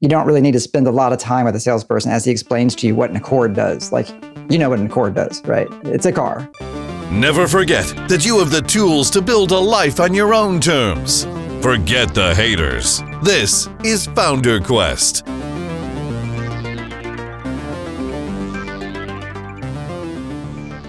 you 0.00 0.10
don't 0.10 0.26
really 0.26 0.42
need 0.42 0.52
to 0.52 0.60
spend 0.60 0.86
a 0.86 0.90
lot 0.90 1.14
of 1.14 1.18
time 1.18 1.46
with 1.46 1.56
a 1.56 1.60
salesperson 1.60 2.12
as 2.12 2.22
he 2.22 2.30
explains 2.30 2.74
to 2.76 2.86
you 2.86 2.94
what 2.94 3.08
an 3.08 3.16
Accord 3.16 3.54
does. 3.54 3.92
Like, 3.92 4.08
you 4.50 4.58
know 4.58 4.68
what 4.68 4.78
an 4.78 4.86
Accord 4.86 5.14
does, 5.14 5.42
right? 5.46 5.68
It's 5.84 6.04
a 6.04 6.12
car. 6.12 6.50
Never 7.10 7.48
forget 7.48 7.86
that 8.08 8.26
you 8.26 8.38
have 8.38 8.50
the 8.50 8.60
tools 8.60 9.08
to 9.12 9.22
build 9.22 9.52
a 9.52 9.58
life 9.58 9.98
on 9.98 10.12
your 10.12 10.34
own 10.34 10.60
terms. 10.60 11.24
Forget 11.62 12.14
the 12.14 12.34
haters. 12.34 13.02
This 13.22 13.70
is 13.84 14.06
Founder 14.08 14.60
Quest. 14.60 15.26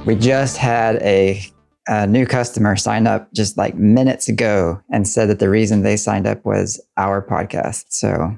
We 0.05 0.15
just 0.15 0.57
had 0.57 0.97
a, 0.97 1.45
a, 1.87 2.07
new 2.07 2.25
customer 2.25 2.75
sign 2.75 3.07
up 3.07 3.31
just 3.33 3.57
like 3.57 3.75
minutes 3.75 4.27
ago 4.27 4.81
and 4.89 5.07
said 5.07 5.29
that 5.29 5.39
the 5.39 5.49
reason 5.49 5.81
they 5.81 5.97
signed 5.97 6.27
up 6.27 6.43
was 6.45 6.81
our 6.97 7.21
podcast. 7.21 7.85
So, 7.89 8.37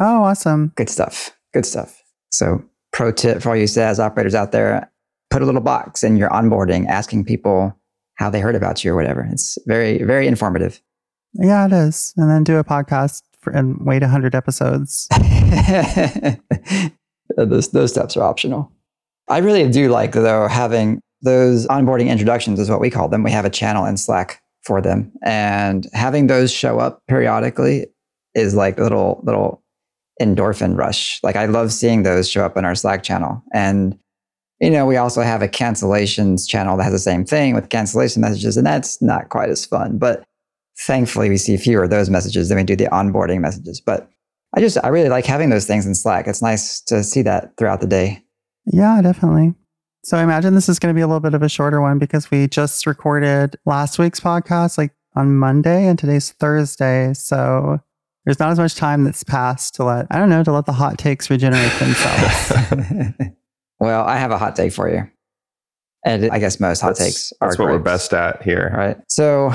oh, 0.00 0.24
awesome. 0.24 0.72
Good 0.76 0.90
stuff. 0.90 1.30
Good 1.52 1.66
stuff. 1.66 2.02
So, 2.30 2.64
pro 2.92 3.12
tip 3.12 3.42
for 3.42 3.50
all 3.50 3.56
you 3.56 3.66
SaaS 3.66 4.00
operators 4.00 4.34
out 4.34 4.52
there 4.52 4.90
put 5.30 5.42
a 5.42 5.46
little 5.46 5.60
box 5.60 6.02
in 6.02 6.16
your 6.16 6.28
onboarding 6.30 6.86
asking 6.88 7.24
people 7.24 7.76
how 8.16 8.28
they 8.28 8.40
heard 8.40 8.56
about 8.56 8.84
you 8.84 8.92
or 8.92 8.96
whatever. 8.96 9.26
It's 9.32 9.56
very, 9.66 10.02
very 10.02 10.26
informative. 10.26 10.80
Yeah, 11.34 11.66
it 11.66 11.72
is. 11.72 12.12
And 12.16 12.28
then 12.28 12.44
do 12.44 12.58
a 12.58 12.64
podcast 12.64 13.22
for, 13.40 13.52
and 13.52 13.78
wait 13.86 14.02
100 14.02 14.34
episodes. 14.34 15.08
those, 17.36 17.70
those 17.70 17.92
steps 17.92 18.16
are 18.16 18.24
optional. 18.24 18.70
I 19.28 19.38
really 19.38 19.68
do 19.70 19.88
like, 19.88 20.12
though, 20.12 20.48
having 20.48 21.00
those 21.22 21.66
onboarding 21.68 22.08
introductions, 22.08 22.58
is 22.58 22.68
what 22.68 22.80
we 22.80 22.90
call 22.90 23.08
them. 23.08 23.22
We 23.22 23.30
have 23.30 23.44
a 23.44 23.50
channel 23.50 23.86
in 23.86 23.96
Slack 23.96 24.42
for 24.62 24.82
them. 24.82 25.12
And 25.22 25.86
having 25.92 26.26
those 26.26 26.52
show 26.52 26.80
up 26.80 27.00
periodically 27.08 27.86
is 28.34 28.54
like 28.54 28.78
a 28.78 28.82
little, 28.82 29.22
little 29.24 29.62
endorphin 30.20 30.76
rush. 30.76 31.18
Like 31.22 31.36
I 31.36 31.46
love 31.46 31.72
seeing 31.72 32.02
those 32.02 32.28
show 32.28 32.44
up 32.44 32.56
in 32.56 32.64
our 32.64 32.74
Slack 32.74 33.02
channel. 33.02 33.42
And, 33.52 33.98
you 34.60 34.70
know, 34.70 34.86
we 34.86 34.96
also 34.96 35.22
have 35.22 35.42
a 35.42 35.48
cancellations 35.48 36.48
channel 36.48 36.76
that 36.76 36.84
has 36.84 36.92
the 36.92 36.98
same 36.98 37.24
thing 37.24 37.54
with 37.54 37.70
cancellation 37.70 38.20
messages, 38.20 38.56
and 38.56 38.66
that's 38.66 39.00
not 39.00 39.30
quite 39.30 39.48
as 39.48 39.64
fun. 39.64 39.98
But 39.98 40.22
thankfully, 40.86 41.30
we 41.30 41.38
see 41.38 41.56
fewer 41.56 41.84
of 41.84 41.90
those 41.90 42.10
messages 42.10 42.48
than 42.48 42.58
we 42.58 42.64
do 42.64 42.76
the 42.76 42.86
onboarding 42.86 43.40
messages. 43.40 43.80
But 43.80 44.10
I 44.54 44.60
just, 44.60 44.76
I 44.84 44.88
really 44.88 45.08
like 45.08 45.26
having 45.26 45.50
those 45.50 45.66
things 45.66 45.86
in 45.86 45.94
Slack. 45.94 46.26
It's 46.26 46.42
nice 46.42 46.80
to 46.82 47.02
see 47.02 47.22
that 47.22 47.56
throughout 47.56 47.80
the 47.80 47.86
day. 47.86 48.22
Yeah, 48.66 49.00
definitely. 49.00 49.54
So 50.02 50.16
I 50.16 50.22
imagine 50.22 50.54
this 50.54 50.68
is 50.68 50.78
going 50.78 50.94
to 50.94 50.98
be 50.98 51.02
a 51.02 51.06
little 51.06 51.20
bit 51.20 51.34
of 51.34 51.42
a 51.42 51.48
shorter 51.48 51.80
one 51.80 51.98
because 51.98 52.30
we 52.30 52.48
just 52.48 52.86
recorded 52.86 53.56
last 53.66 53.98
week's 53.98 54.20
podcast 54.20 54.78
like 54.78 54.92
on 55.14 55.36
Monday 55.36 55.86
and 55.86 55.98
today's 55.98 56.32
Thursday. 56.32 57.12
So 57.14 57.80
there's 58.30 58.38
not 58.38 58.52
as 58.52 58.60
much 58.60 58.76
time 58.76 59.02
that's 59.02 59.24
passed 59.24 59.74
to 59.74 59.82
let, 59.82 60.06
I 60.08 60.20
don't 60.20 60.28
know, 60.28 60.44
to 60.44 60.52
let 60.52 60.64
the 60.64 60.72
hot 60.72 60.98
takes 60.98 61.28
regenerate 61.30 61.72
themselves. 61.80 62.52
well, 63.80 64.04
I 64.04 64.18
have 64.18 64.30
a 64.30 64.38
hot 64.38 64.54
take 64.54 64.72
for 64.72 64.88
you. 64.88 65.10
And 66.04 66.30
I 66.30 66.38
guess 66.38 66.60
most 66.60 66.80
hot 66.80 66.90
that's, 66.90 67.00
takes 67.00 67.32
are 67.40 67.48
That's 67.48 67.58
what 67.58 67.64
grapes, 67.64 67.78
we're 67.78 67.82
best 67.82 68.12
at 68.12 68.40
here. 68.44 68.72
Right. 68.72 68.96
So 69.08 69.50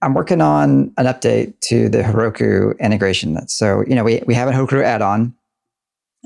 I'm 0.00 0.14
working 0.14 0.40
on 0.40 0.94
an 0.96 1.06
update 1.06 1.58
to 1.62 1.88
the 1.88 2.02
Heroku 2.02 2.78
integration. 2.78 3.48
So, 3.48 3.82
you 3.84 3.96
know, 3.96 4.04
we, 4.04 4.22
we 4.26 4.34
have 4.34 4.46
a 4.46 4.52
Heroku 4.52 4.80
add-on 4.80 5.34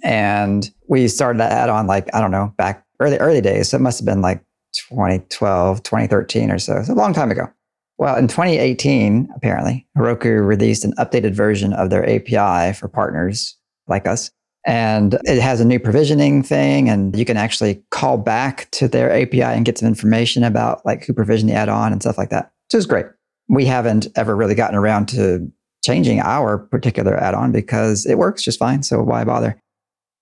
and 0.04 0.70
we 0.88 1.08
started 1.08 1.40
that 1.40 1.52
add 1.52 1.70
on 1.70 1.86
like, 1.86 2.14
I 2.14 2.20
don't 2.20 2.32
know, 2.32 2.52
back 2.58 2.84
early, 3.00 3.16
early 3.16 3.40
days. 3.40 3.70
So 3.70 3.78
it 3.78 3.80
must 3.80 3.98
have 3.98 4.04
been 4.04 4.20
like 4.20 4.44
2012, 4.74 5.82
2013 5.82 6.50
or 6.50 6.58
so. 6.58 6.76
It's 6.76 6.90
a 6.90 6.94
long 6.94 7.14
time 7.14 7.30
ago. 7.30 7.50
Well, 7.98 8.16
in 8.16 8.28
2018, 8.28 9.28
apparently, 9.34 9.86
Heroku 9.96 10.46
released 10.46 10.84
an 10.84 10.94
updated 10.98 11.34
version 11.34 11.72
of 11.72 11.90
their 11.90 12.08
API 12.08 12.72
for 12.72 12.88
partners 12.88 13.56
like 13.88 14.06
us. 14.06 14.30
And 14.66 15.18
it 15.24 15.40
has 15.40 15.60
a 15.60 15.64
new 15.64 15.80
provisioning 15.80 16.42
thing, 16.42 16.88
and 16.88 17.16
you 17.16 17.24
can 17.24 17.36
actually 17.36 17.82
call 17.90 18.18
back 18.18 18.70
to 18.72 18.86
their 18.86 19.10
API 19.10 19.42
and 19.42 19.64
get 19.64 19.78
some 19.78 19.88
information 19.88 20.44
about 20.44 20.84
like 20.84 21.04
who 21.04 21.12
provisioned 21.12 21.50
the 21.50 21.54
add-on 21.54 21.90
and 21.92 22.02
stuff 22.02 22.18
like 22.18 22.30
that, 22.30 22.52
which 22.66 22.78
is 22.78 22.86
great. 22.86 23.06
We 23.48 23.64
haven't 23.64 24.08
ever 24.14 24.36
really 24.36 24.54
gotten 24.54 24.76
around 24.76 25.08
to 25.10 25.50
changing 25.82 26.20
our 26.20 26.58
particular 26.58 27.16
add-on 27.16 27.50
because 27.50 28.04
it 28.04 28.18
works 28.18 28.42
just 28.42 28.58
fine. 28.58 28.82
So 28.82 29.02
why 29.02 29.24
bother? 29.24 29.60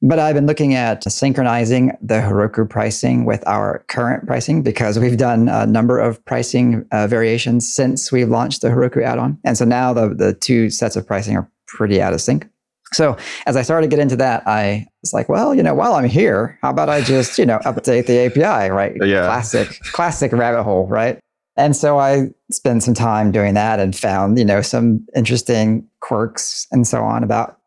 But 0.02 0.18
I've 0.18 0.34
been 0.34 0.46
looking 0.46 0.74
at 0.74 1.10
synchronizing 1.10 1.96
the 2.02 2.16
Heroku 2.16 2.68
pricing 2.68 3.24
with 3.24 3.46
our 3.46 3.84
current 3.88 4.26
pricing 4.26 4.62
because 4.62 4.98
we've 4.98 5.16
done 5.16 5.48
a 5.48 5.66
number 5.66 5.98
of 5.98 6.22
pricing 6.26 6.86
uh, 6.92 7.06
variations 7.06 7.74
since 7.74 8.12
we've 8.12 8.28
launched 8.28 8.60
the 8.60 8.68
Heroku 8.68 9.02
add-on. 9.02 9.38
And 9.44 9.56
so 9.56 9.64
now 9.64 9.94
the, 9.94 10.14
the 10.14 10.34
two 10.34 10.68
sets 10.68 10.96
of 10.96 11.06
pricing 11.06 11.36
are 11.36 11.50
pretty 11.66 12.02
out 12.02 12.12
of 12.12 12.20
sync. 12.20 12.46
So 12.92 13.16
as 13.46 13.56
I 13.56 13.62
started 13.62 13.90
to 13.90 13.96
get 13.96 14.00
into 14.00 14.16
that, 14.16 14.46
I 14.46 14.86
was 15.02 15.12
like, 15.12 15.28
well, 15.28 15.54
you 15.54 15.62
know, 15.62 15.74
while 15.74 15.94
I'm 15.94 16.08
here, 16.08 16.58
how 16.62 16.70
about 16.70 16.88
I 16.88 17.00
just, 17.00 17.38
you 17.38 17.46
know, 17.46 17.58
update 17.60 18.06
the 18.06 18.26
API, 18.26 18.70
right? 18.70 18.94
Yeah. 19.06 19.26
Classic, 19.26 19.80
classic 19.92 20.32
rabbit 20.32 20.62
hole, 20.62 20.86
right? 20.86 21.18
And 21.56 21.74
so 21.74 21.98
I 21.98 22.28
spent 22.50 22.82
some 22.82 22.94
time 22.94 23.32
doing 23.32 23.54
that 23.54 23.80
and 23.80 23.96
found, 23.96 24.38
you 24.38 24.44
know, 24.44 24.60
some 24.60 25.06
interesting 25.16 25.88
quirks 26.00 26.66
and 26.70 26.86
so 26.86 27.02
on 27.02 27.24
about 27.24 27.58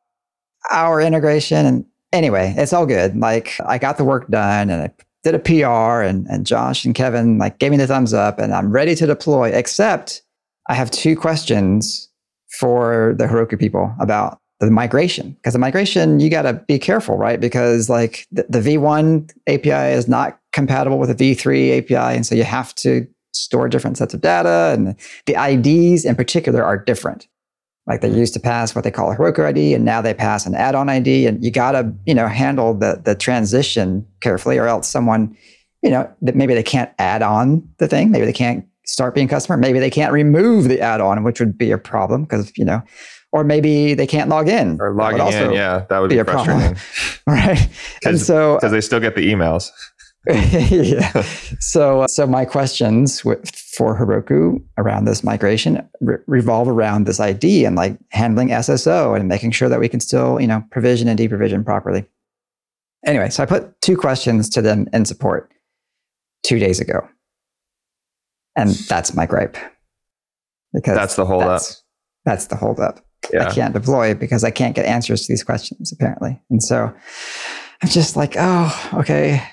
our 0.70 1.02
integration. 1.02 1.66
And 1.66 1.86
anyway, 2.14 2.54
it's 2.58 2.74
all 2.74 2.86
good. 2.86 3.16
Like 3.16 3.56
I 3.66 3.78
got 3.78 3.98
the 3.98 4.04
work 4.04 4.28
done 4.28 4.70
and 4.70 4.84
I 4.84 4.92
did 5.24 5.36
a 5.36 5.40
PR 5.40 6.02
and, 6.02 6.26
and 6.28 6.46
Josh 6.46 6.86
and 6.86 6.96
Kevin 6.96 7.38
like 7.38 7.60
gave 7.60 7.72
me 7.72 7.78
the 7.78 7.88
thumbs 7.88 8.14
up 8.14 8.40
and 8.40 8.54
I'm 8.54 8.72
ready 8.72 8.96
to 8.96 9.06
deploy, 9.06 9.50
except 9.50 10.22
I 10.68 10.76
have 10.76 10.92
two 10.92 11.16
questions 11.16 12.10
for 12.60 13.16
the 13.18 13.26
Heroku 13.26 13.60
people 13.60 13.94
about 14.00 14.40
the 14.60 14.72
migration. 14.72 15.32
Because 15.32 15.54
the 15.54 15.60
migration, 15.60 16.20
you 16.20 16.30
got 16.30 16.44
to 16.44 16.54
be 16.54 16.80
careful, 16.80 17.18
right? 17.18 17.40
Because 17.40 17.90
like 17.90 18.28
the, 18.32 18.46
the 18.50 18.60
V1 18.60 19.32
API 19.48 19.94
is 19.94 20.08
not 20.08 20.40
compatible 20.52 21.00
with 21.00 21.16
the 21.16 21.36
V3 21.36 21.80
API. 21.80 22.16
And 22.16 22.26
so 22.26 22.36
you 22.36 22.44
have 22.44 22.76
to 22.76 23.08
store 23.34 23.70
different 23.70 23.98
sets 23.98 24.14
of 24.14 24.22
data 24.22 24.74
and 24.74 24.96
the 25.26 25.36
IDs 25.36 26.04
in 26.04 26.16
particular 26.16 26.64
are 26.64 26.78
different. 26.78 27.28
Like 27.90 28.02
they 28.02 28.10
used 28.10 28.36
to 28.36 28.40
pass 28.40 28.76
what 28.76 28.84
they 28.84 28.92
call 28.92 29.12
a 29.12 29.18
Heroku 29.18 29.44
ID, 29.44 29.74
and 29.74 29.84
now 29.84 30.00
they 30.00 30.14
pass 30.14 30.46
an 30.46 30.54
add-on 30.54 30.90
ID, 30.90 31.26
and 31.26 31.44
you 31.44 31.50
gotta, 31.50 31.92
you 32.06 32.14
know, 32.14 32.28
handle 32.28 32.76
the 32.76 33.02
the 33.04 33.16
transition 33.16 34.06
carefully, 34.22 34.60
or 34.60 34.68
else 34.68 34.88
someone, 34.88 35.36
you 35.82 35.90
know, 35.90 36.08
that 36.22 36.36
maybe 36.36 36.54
they 36.54 36.62
can't 36.62 36.92
add 37.00 37.24
on 37.24 37.68
the 37.80 37.88
thing, 37.88 38.12
maybe 38.12 38.28
they 38.28 38.34
can't 38.34 38.64
start 38.86 39.16
being 39.16 39.28
customer, 39.28 39.58
maybe 39.58 39.80
they 39.80 39.90
can't 39.90 40.14
remove 40.14 40.66
the 40.66 40.80
add-on, 40.80 41.24
which 41.24 41.40
would 41.40 41.58
be 41.58 41.72
a 41.72 41.80
problem 41.80 42.24
because 42.24 42.56
you 42.56 42.64
know, 42.64 42.80
or 43.32 43.44
maybe 43.44 43.96
they 43.96 44.06
can't 44.06 44.30
log 44.30 44.48
in. 44.48 44.78
Or 44.80 44.94
logging 44.94 45.26
in, 45.26 45.54
yeah, 45.54 45.86
that 45.90 45.98
would 45.98 46.12
be, 46.12 46.18
be 46.18 46.24
frustrating, 46.24 46.78
right? 47.28 47.70
And 48.06 48.22
so 48.22 48.54
uh, 48.54 48.56
because 48.58 48.72
they 48.72 48.82
still 48.82 49.00
get 49.00 49.16
the 49.16 49.34
emails. 49.34 49.72
yeah. 50.70 51.24
So, 51.60 52.02
uh, 52.02 52.08
so 52.08 52.26
my 52.26 52.46
questions 52.46 53.20
for 53.22 53.98
Heroku 53.98 54.64
around 54.78 55.06
this 55.06 55.24
migration 55.24 55.88
re- 56.00 56.18
revolve 56.28 56.68
around 56.68 57.06
this 57.06 57.20
ID 57.20 57.66
and 57.66 57.76
like 57.76 57.98
handling 58.12 58.50
SSO 58.50 59.16
and 59.16 59.28
making 59.28 59.52
sure 59.52 59.68
that 59.68 59.80
we 59.80 59.90
can 59.90 60.00
still, 60.00 60.40
you 60.40 60.48
know, 60.48 60.64
provision 60.72 61.08
and 61.08 61.20
deprovision 61.20 61.66
properly. 61.66 62.06
Anyway, 63.06 63.30
so 63.30 63.44
I 63.44 63.46
put 63.46 63.82
two 63.82 63.98
questions 63.98 64.50
to 64.50 64.62
them 64.62 64.88
in 64.94 65.06
support 65.06 65.52
two 66.44 66.60
days 66.60 66.80
ago, 66.80 67.08
and 68.56 68.70
that's 68.70 69.14
my 69.14 69.26
gripe 69.26 69.58
because 70.74 70.96
that's 70.96 71.16
the 71.16 71.26
holdup. 71.26 71.48
That's, 71.48 71.84
that's 72.26 72.48
the 72.48 72.56
holdup. 72.56 73.06
Yeah. 73.34 73.48
I 73.48 73.54
can't 73.54 73.74
deploy 73.74 74.14
because 74.14 74.44
I 74.44 74.52
can't 74.52 74.76
get 74.76 74.86
answers 74.86 75.26
to 75.26 75.34
these 75.34 75.44
questions 75.44 75.92
apparently, 75.92 76.40
and 76.50 76.62
so 76.62 76.94
I'm 77.82 77.90
just 77.90 78.16
like, 78.16 78.36
oh, 78.38 78.90
okay 78.94 79.44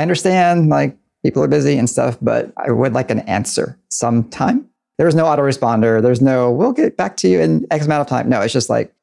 I 0.00 0.02
understand 0.02 0.70
like 0.70 0.96
people 1.22 1.42
are 1.42 1.46
busy 1.46 1.76
and 1.76 1.88
stuff, 1.88 2.16
but 2.22 2.54
I 2.56 2.70
would 2.70 2.94
like 2.94 3.10
an 3.10 3.20
answer 3.20 3.78
sometime. 3.90 4.66
There's 4.96 5.14
no 5.14 5.26
autoresponder. 5.26 6.00
There's 6.00 6.22
no, 6.22 6.50
we'll 6.50 6.72
get 6.72 6.96
back 6.96 7.18
to 7.18 7.28
you 7.28 7.38
in 7.38 7.66
X 7.70 7.84
amount 7.84 8.00
of 8.00 8.06
time. 8.06 8.26
No, 8.26 8.40
it's 8.40 8.54
just 8.54 8.70
like 8.70 8.94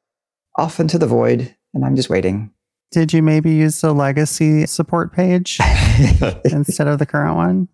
off 0.56 0.80
into 0.80 0.98
the 0.98 1.06
void 1.06 1.54
and 1.72 1.84
I'm 1.84 1.94
just 1.94 2.10
waiting. 2.10 2.50
Did 2.90 3.12
you 3.12 3.22
maybe 3.22 3.52
use 3.52 3.80
the 3.80 3.92
legacy 3.92 4.66
support 4.66 5.12
page 5.12 5.60
instead 6.46 6.88
of 6.88 6.98
the 6.98 7.06
current 7.06 7.36
one? 7.36 7.68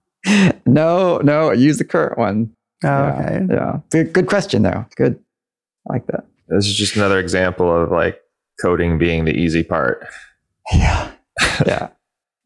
No, 0.67 1.17
no, 1.25 1.51
use 1.51 1.79
the 1.79 1.85
current 1.87 2.19
one. 2.19 2.55
Oh, 2.85 2.89
yeah, 2.89 3.15
okay. 3.15 3.55
Yeah. 3.55 3.79
Good, 3.91 4.13
good 4.13 4.27
question 4.27 4.65
though. 4.65 4.85
Good. 4.97 5.19
I 5.89 5.95
like 5.95 6.07
that. 6.09 6.27
This 6.49 6.67
is 6.67 6.75
just 6.75 6.95
another 6.95 7.19
example 7.19 7.75
of 7.75 7.91
like 7.91 8.21
coding 8.61 8.99
being 8.99 9.25
the 9.25 9.33
easy 9.33 9.65
part. 9.65 10.07
Yeah. 10.75 11.11
Yeah. 11.67 11.89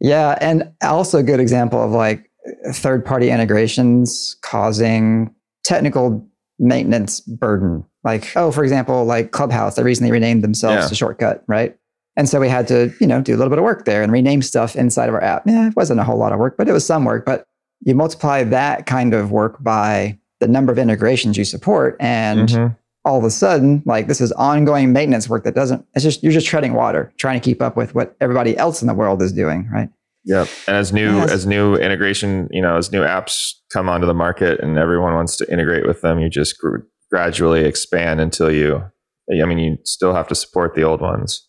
Yeah, 0.00 0.38
and 0.40 0.72
also 0.82 1.18
a 1.18 1.22
good 1.22 1.40
example 1.40 1.82
of 1.82 1.90
like 1.90 2.30
third 2.72 3.04
party 3.04 3.30
integrations 3.30 4.36
causing 4.42 5.34
technical 5.64 6.26
maintenance 6.58 7.20
burden. 7.20 7.84
Like, 8.04 8.34
oh, 8.36 8.50
for 8.50 8.62
example, 8.62 9.04
like 9.04 9.32
Clubhouse, 9.32 9.76
they 9.76 9.82
recently 9.82 10.12
renamed 10.12 10.42
themselves 10.42 10.84
yeah. 10.84 10.88
to 10.88 10.94
Shortcut, 10.94 11.44
right? 11.46 11.76
And 12.16 12.28
so 12.28 12.40
we 12.40 12.48
had 12.48 12.66
to, 12.68 12.92
you 13.00 13.06
know, 13.06 13.20
do 13.20 13.34
a 13.34 13.36
little 13.36 13.50
bit 13.50 13.58
of 13.58 13.64
work 13.64 13.84
there 13.84 14.02
and 14.02 14.10
rename 14.10 14.42
stuff 14.42 14.74
inside 14.74 15.08
of 15.08 15.14
our 15.14 15.22
app. 15.22 15.44
Yeah, 15.46 15.68
it 15.68 15.76
wasn't 15.76 16.00
a 16.00 16.04
whole 16.04 16.18
lot 16.18 16.32
of 16.32 16.38
work, 16.38 16.56
but 16.56 16.68
it 16.68 16.72
was 16.72 16.84
some 16.84 17.04
work. 17.04 17.24
But 17.24 17.44
you 17.80 17.94
multiply 17.94 18.42
that 18.44 18.86
kind 18.86 19.14
of 19.14 19.30
work 19.30 19.62
by 19.62 20.18
the 20.40 20.48
number 20.48 20.72
of 20.72 20.78
integrations 20.78 21.36
you 21.36 21.44
support, 21.44 21.96
and 22.00 22.48
mm-hmm. 22.48 22.74
All 23.04 23.18
of 23.18 23.24
a 23.24 23.30
sudden, 23.30 23.82
like 23.86 24.06
this 24.06 24.20
is 24.20 24.32
ongoing 24.32 24.92
maintenance 24.92 25.28
work 25.28 25.44
that 25.44 25.54
doesn't, 25.54 25.84
it's 25.94 26.02
just, 26.04 26.22
you're 26.22 26.32
just 26.32 26.46
treading 26.46 26.74
water, 26.74 27.12
trying 27.18 27.40
to 27.40 27.44
keep 27.44 27.62
up 27.62 27.76
with 27.76 27.94
what 27.94 28.16
everybody 28.20 28.56
else 28.56 28.82
in 28.82 28.88
the 28.88 28.94
world 28.94 29.22
is 29.22 29.32
doing, 29.32 29.68
right? 29.72 29.88
Yep. 30.24 30.48
And 30.66 30.76
as 30.76 30.92
new 30.92 31.16
Yes. 31.16 31.30
as 31.30 31.46
new 31.46 31.74
integration, 31.76 32.48
you 32.50 32.60
know, 32.60 32.76
as 32.76 32.92
new 32.92 33.00
apps 33.02 33.52
come 33.72 33.88
onto 33.88 34.06
the 34.06 34.12
market 34.14 34.60
and 34.60 34.76
everyone 34.76 35.14
wants 35.14 35.36
to 35.36 35.50
integrate 35.50 35.86
with 35.86 36.02
them, 36.02 36.18
you 36.18 36.28
just 36.28 36.58
gr- 36.58 36.78
gradually 37.10 37.64
expand 37.64 38.20
until 38.20 38.50
you. 38.52 38.82
I 39.30 39.44
mean, 39.46 39.58
you 39.58 39.78
still 39.84 40.14
have 40.14 40.28
to 40.28 40.34
support 40.34 40.74
the 40.74 40.82
old 40.82 41.00
ones. 41.00 41.46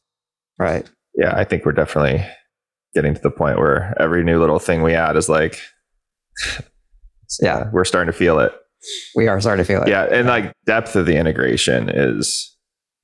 Right. 0.58 0.90
Yeah, 1.16 1.34
I 1.36 1.44
think 1.44 1.66
we're 1.66 1.72
definitely 1.74 2.26
getting 2.94 3.14
to 3.16 3.22
the 3.22 3.32
point 3.32 3.58
where 3.58 3.94
every 4.00 4.24
new 4.24 4.40
little 4.40 4.60
thing 4.60 4.82
we 4.82 4.94
add 4.94 5.18
is 5.18 5.28
like, 5.30 5.60
Yeah. 7.42 7.70
we're 7.72 7.86
starting 7.86 8.12
to 8.12 8.18
feel 8.18 8.40
it. 8.40 8.52
We 9.16 9.28
are 9.28 9.40
starting 9.42 9.64
to 9.64 9.68
feel 9.68 9.84
it. 9.84 9.90
Yeah, 9.90 10.08
and 10.12 10.28
like 10.28 10.54
depth 10.66 10.96
of 10.96 11.06
the 11.06 11.18
integration 11.18 11.90
is 11.90 12.56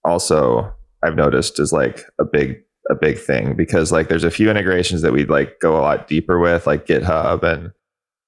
also 0.04 0.74
I've 1.04 1.16
noticed 1.16 1.60
is 1.60 1.74
like 1.74 2.06
a 2.19 2.25
big 2.25 2.57
a 2.89 2.95
big 2.95 3.18
thing 3.18 3.56
because 3.56 3.92
like 3.92 4.07
there's 4.07 4.24
a 4.24 4.31
few 4.31 4.50
integrations 4.50 5.01
that 5.01 5.12
we 5.12 5.25
like 5.25 5.60
go 5.60 5.75
a 5.75 5.81
lot 5.81 6.07
deeper 6.07 6.39
with 6.39 6.68
like 6.68 6.86
GitHub 6.86 7.44
and 7.44 7.72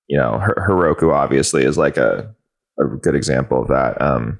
you 0.08 0.18
know 0.18 0.42
Heroku 0.58 1.14
obviously 1.14 1.64
is 1.64 1.78
like 1.78 1.98
a 1.98 2.34
a 2.80 2.86
good 2.86 3.16
example 3.16 3.62
of 3.62 3.68
that. 3.70 4.02
Um, 4.02 4.40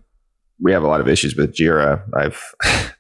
we 0.60 0.72
have 0.72 0.84
a 0.84 0.88
lot 0.88 1.02
of 1.02 1.08
issues 1.08 1.36
with 1.36 1.56
Jira. 1.56 2.04
I've 2.16 2.42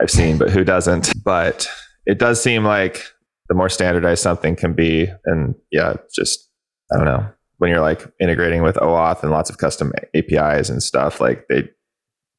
I've 0.00 0.10
seen, 0.10 0.38
but 0.38 0.50
who 0.50 0.62
doesn't? 0.62 1.12
But 1.24 1.68
it 2.06 2.18
does 2.18 2.40
seem 2.40 2.64
like 2.64 3.02
the 3.48 3.54
more 3.54 3.68
standardized 3.68 4.22
something 4.22 4.54
can 4.54 4.74
be, 4.74 5.08
and 5.24 5.54
yeah, 5.72 5.94
just 6.14 6.48
I 6.92 6.96
don't 6.96 7.06
know 7.06 7.26
when 7.58 7.70
you're 7.70 7.80
like 7.80 8.06
integrating 8.20 8.62
with 8.62 8.76
OAuth 8.76 9.22
and 9.22 9.30
lots 9.30 9.50
of 9.50 9.58
custom 9.58 9.92
APIs 10.14 10.68
and 10.68 10.82
stuff, 10.82 11.20
like 11.20 11.46
they 11.48 11.68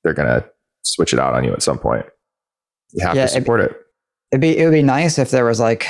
they're 0.04 0.14
gonna 0.14 0.46
switch 0.84 1.14
it 1.14 1.20
out 1.20 1.34
on 1.34 1.44
you 1.44 1.54
at 1.54 1.62
some 1.62 1.78
point. 1.78 2.06
You 2.92 3.06
have 3.06 3.16
Yeah, 3.16 3.26
to 3.26 3.32
support 3.32 3.62
it. 3.62 3.76
It'd 4.32 4.42
be, 4.42 4.58
it 4.58 4.66
would 4.66 4.74
be 4.74 4.84
nice 4.84 5.18
if 5.18 5.32
there 5.32 5.46
was 5.46 5.60
like 5.60 5.88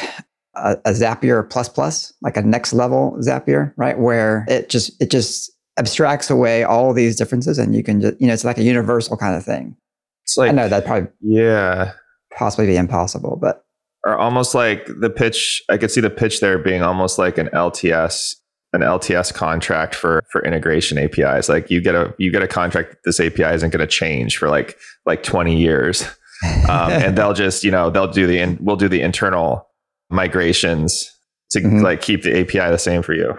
a, 0.56 0.78
a 0.86 0.92
Zapier 0.92 1.48
plus 1.50 1.70
plus, 1.70 2.14
like 2.22 2.38
a 2.38 2.42
next 2.42 2.74
level 2.74 3.18
Zapier, 3.22 3.74
right? 3.78 4.00
Where 4.00 4.46
it 4.48 4.70
just, 4.70 5.02
it 5.02 5.12
just 5.12 5.52
abstracts 5.78 6.30
away 6.30 6.64
all 6.64 6.94
these 6.94 7.16
differences 7.16 7.58
and 7.58 7.76
you 7.76 7.84
can 7.84 8.02
just, 8.02 8.20
you 8.20 8.28
know, 8.28 8.34
it's 8.34 8.44
like 8.44 8.58
a 8.58 8.64
universal 8.64 9.18
kind 9.18 9.36
of 9.36 9.44
thing. 9.44 9.76
It's 10.24 10.38
like 10.38 10.50
I 10.50 10.54
know 10.54 10.68
that'd 10.68 10.86
probably 10.86 11.10
yeah, 11.22 11.94
possibly 12.36 12.68
be 12.68 12.78
impossible, 12.78 13.38
but 13.42 13.66
or 14.06 14.18
almost 14.18 14.56
like 14.56 14.88
the 15.00 15.10
pitch. 15.10 15.62
I 15.70 15.78
could 15.78 15.92
see 15.92 16.02
the 16.02 16.10
pitch 16.10 16.40
there 16.40 16.58
being 16.60 16.82
almost 16.82 17.18
like 17.18 17.38
an 17.38 17.48
LTS 17.48 18.36
an 18.74 18.82
LTS 18.82 19.34
contract 19.34 19.96
for 19.96 20.24
for 20.32 20.44
integration 20.44 20.98
APIs. 20.98 21.50
Like 21.50 21.70
you 21.72 21.82
get 21.82 21.96
a 21.96 22.14
you 22.18 22.32
get 22.32 22.44
a 22.44 22.48
contract 22.48 22.98
this 23.06 23.20
API 23.20 23.44
isn't 23.56 23.72
going 23.72 23.80
to 23.80 23.88
change 23.88 24.38
for 24.38 24.50
like 24.50 24.78
like 25.06 25.24
20 25.24 25.58
years. 25.60 26.04
um, 26.70 26.92
and 26.92 27.18
they'll 27.18 27.34
just 27.34 27.64
you 27.64 27.72
know 27.72 27.90
they'll 27.90 28.08
do 28.12 28.26
the 28.28 28.40
in, 28.40 28.58
we'll 28.62 28.76
do 28.78 28.88
the 28.88 29.02
internal 29.02 29.68
migrations 30.10 31.12
to 31.52 31.60
Mhm. 31.62 31.82
like 31.82 32.02
keep 32.02 32.24
the 32.24 32.40
API 32.40 32.70
the 32.72 32.78
same 32.78 33.02
for 33.02 33.14
you. 33.14 33.38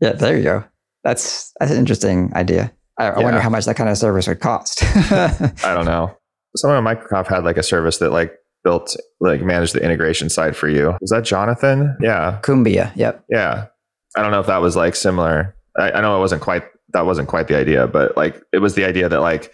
yeah, 0.00 0.12
there 0.12 0.36
you 0.36 0.42
go. 0.44 0.64
That's, 1.04 1.52
that's 1.58 1.72
an 1.72 1.78
interesting 1.78 2.30
idea. 2.34 2.72
I, 2.98 3.06
I 3.08 3.18
wonder 3.22 3.40
how 3.40 3.48
much 3.48 3.64
that 3.64 3.76
kind 3.76 3.88
of 3.88 3.96
service 3.96 4.28
would 4.28 4.40
cost. 4.40 4.82
I 4.84 5.74
don't 5.74 5.86
know. 5.86 6.14
Someone 6.56 6.86
at 6.86 6.98
Microsoft 6.98 7.28
had 7.28 7.44
like 7.44 7.56
a 7.56 7.62
service 7.62 7.98
that 7.98 8.10
like 8.10 8.34
built 8.62 8.94
like 9.20 9.40
managed 9.42 9.74
the 9.74 9.82
integration 9.82 10.28
side 10.28 10.54
for 10.56 10.68
you. 10.68 10.94
Was 11.00 11.10
that 11.10 11.24
Jonathan? 11.24 11.96
Yeah, 12.00 12.38
Cumbia. 12.42 12.92
Yep. 12.96 13.24
yeah. 13.30 13.66
I 14.16 14.22
don't 14.22 14.30
know 14.32 14.40
if 14.40 14.46
that 14.46 14.60
was 14.60 14.76
like 14.76 14.94
similar. 14.96 15.54
I, 15.78 15.92
I 15.92 16.00
know 16.00 16.16
it 16.16 16.20
wasn't 16.20 16.42
quite 16.42 16.64
that 16.92 17.06
wasn't 17.06 17.28
quite 17.28 17.46
the 17.48 17.56
idea, 17.56 17.86
but 17.86 18.16
like 18.16 18.42
it 18.52 18.58
was 18.58 18.74
the 18.74 18.84
idea 18.84 19.08
that 19.08 19.20
like 19.20 19.52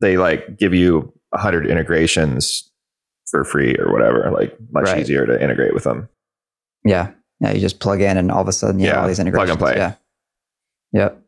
they 0.00 0.16
like 0.16 0.56
give 0.58 0.74
you 0.74 1.12
a 1.32 1.38
hundred 1.38 1.66
integrations 1.66 2.68
for 3.30 3.44
free 3.44 3.76
or 3.78 3.92
whatever, 3.92 4.30
like 4.32 4.56
much 4.72 4.86
Right. 4.86 4.98
easier 4.98 5.24
to 5.26 5.40
integrate 5.40 5.72
with 5.74 5.84
them. 5.84 6.08
Yeah. 6.84 7.12
Yeah. 7.40 7.52
You 7.52 7.60
just 7.60 7.78
plug 7.78 8.00
in 8.00 8.16
and 8.16 8.32
all 8.32 8.42
of 8.42 8.48
a 8.48 8.52
sudden 8.52 8.80
you 8.80 8.86
have 8.86 8.96
Yeah, 8.96 9.02
all 9.02 9.06
these 9.08 9.20
integrations. 9.20 9.56
plug 9.56 9.72
and 9.72 9.78
play. 9.78 9.80
Yeah. 9.80 9.94
Yep. 11.00 11.22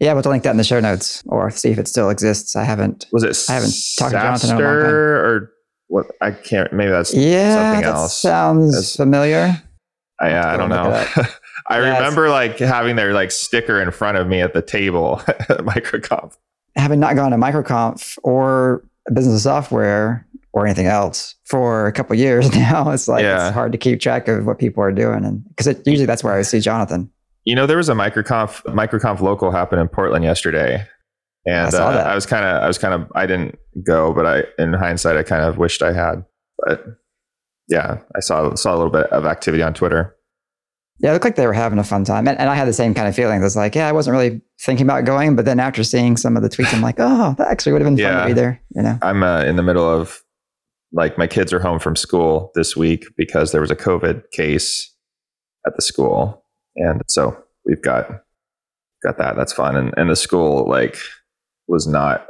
Yeah. 0.00 0.12
We'll 0.14 0.22
link 0.24 0.42
that 0.42 0.50
in 0.50 0.56
the 0.56 0.64
show 0.64 0.80
notes 0.80 1.22
or 1.26 1.50
see 1.52 1.70
if 1.70 1.78
it 1.78 1.86
still 1.86 2.10
exists. 2.10 2.56
I 2.56 2.64
haven't. 2.64 3.06
Was 3.12 3.22
it 3.22 3.38
I 3.48 3.54
haven't 3.54 3.74
talked 3.98 4.10
to 4.12 4.18
Jonathan 4.18 4.50
in 4.50 4.56
a 4.56 4.58
long 4.58 4.82
time. 4.82 4.90
Or 4.94 5.52
what? 5.86 6.06
I 6.20 6.32
can't. 6.32 6.72
Maybe 6.72 6.90
that's 6.90 7.14
Yeah. 7.14 7.54
something 7.54 7.82
that 7.90 7.94
else. 7.96 8.20
sounds 8.20 8.72
That's- 8.72 8.96
familiar. 8.96 9.62
I, 10.20 10.30
yeah, 10.30 10.52
I 10.52 10.56
don't 10.56 10.70
know. 10.70 11.06
I 11.66 11.78
it's- 11.78 11.94
remember 11.98 12.28
like 12.28 12.58
having 12.58 12.96
their 12.96 13.12
like 13.12 13.30
sticker 13.30 13.80
in 13.80 13.90
front 13.90 14.18
of 14.18 14.26
me 14.26 14.40
at 14.40 14.52
the 14.52 14.62
table 14.62 15.20
at 15.28 15.48
Microconf. 15.60 16.36
Having 16.76 17.00
not 17.00 17.16
gone 17.16 17.30
to 17.30 17.36
MicroConf 17.38 18.18
or 18.22 18.84
business 19.14 19.44
software 19.44 20.26
or 20.52 20.66
anything 20.66 20.86
else 20.86 21.34
for 21.44 21.86
a 21.86 21.92
couple 21.92 22.12
of 22.14 22.18
years 22.20 22.50
now, 22.54 22.90
it's 22.90 23.08
like 23.08 23.22
Yeah. 23.22 23.46
it's 23.48 23.54
hard 23.54 23.72
to 23.72 23.78
keep 23.78 24.00
track 24.00 24.28
of 24.28 24.44
what 24.46 24.58
people 24.58 24.82
are 24.82 24.92
doing. 24.92 25.24
And 25.24 25.42
because 25.48 25.66
usually 25.86 26.06
that's 26.06 26.22
where 26.24 26.34
I 26.34 26.42
see 26.42 26.60
Jonathan. 26.60 27.10
You 27.44 27.54
know, 27.54 27.66
there 27.66 27.76
was 27.76 27.88
a 27.88 27.94
Microconf 27.94 28.62
Microconf 28.64 29.20
local 29.20 29.50
happen 29.52 29.78
in 29.78 29.86
Portland 29.88 30.24
yesterday, 30.24 30.84
and 31.46 31.72
I 31.74 31.78
uh. 31.78 32.04
I 32.10 32.14
was 32.16 32.26
kind 32.26 32.44
of 32.44 32.62
I 32.62 32.66
was 32.66 32.76
kind 32.76 32.92
of 32.92 33.10
I 33.14 33.24
didn't 33.26 33.56
go, 33.86 34.12
but 34.12 34.26
I 34.26 34.42
in 34.58 34.72
hindsight 34.72 35.16
I 35.16 35.22
kind 35.22 35.42
of 35.44 35.56
wished 35.56 35.80
I 35.80 35.92
had. 35.92 36.24
But 36.58 36.84
yeah, 37.68 37.98
I 38.16 38.20
saw 38.20 38.52
saw 38.56 38.74
a 38.74 38.76
little 38.76 38.90
bit 38.90 39.06
of 39.12 39.26
activity 39.26 39.62
on 39.62 39.74
Twitter. 39.74 40.15
Yeah, 40.98 41.10
it 41.10 41.12
looked 41.12 41.24
like 41.24 41.36
they 41.36 41.46
were 41.46 41.52
having 41.52 41.78
a 41.78 41.84
fun 41.84 42.04
time. 42.04 42.26
And, 42.26 42.38
and 42.38 42.48
I 42.48 42.54
had 42.54 42.66
the 42.66 42.72
same 42.72 42.94
kind 42.94 43.06
of 43.06 43.14
feeling. 43.14 43.40
It 43.40 43.44
was 43.44 43.56
like, 43.56 43.74
yeah, 43.74 43.86
I 43.86 43.92
wasn't 43.92 44.12
really 44.16 44.40
thinking 44.60 44.86
about 44.86 45.04
going. 45.04 45.36
But 45.36 45.44
then 45.44 45.60
after 45.60 45.84
seeing 45.84 46.16
some 46.16 46.36
of 46.36 46.42
the 46.42 46.48
tweets, 46.48 46.72
I'm 46.72 46.80
like, 46.80 46.96
oh, 46.98 47.34
that 47.36 47.48
actually 47.48 47.72
would 47.72 47.82
have 47.82 47.94
been 47.94 48.02
fun 48.02 48.22
to 48.22 48.26
be 48.26 48.32
there. 48.32 48.62
You 48.74 48.82
know? 48.82 48.98
I'm 49.02 49.22
uh, 49.22 49.42
in 49.44 49.56
the 49.56 49.62
middle 49.62 49.88
of 49.88 50.22
like 50.92 51.18
my 51.18 51.26
kids 51.26 51.52
are 51.52 51.60
home 51.60 51.78
from 51.78 51.96
school 51.96 52.50
this 52.54 52.76
week 52.76 53.06
because 53.16 53.52
there 53.52 53.60
was 53.60 53.70
a 53.70 53.76
COVID 53.76 54.30
case 54.32 54.92
at 55.66 55.76
the 55.76 55.82
school, 55.82 56.44
and 56.76 57.02
so 57.08 57.36
we've 57.64 57.82
got 57.82 58.22
got 59.02 59.18
that. 59.18 59.36
That's 59.36 59.52
fun, 59.52 59.76
and 59.76 59.92
and 59.96 60.08
the 60.08 60.16
school 60.16 60.68
like 60.68 60.96
was 61.68 61.86
not 61.86 62.26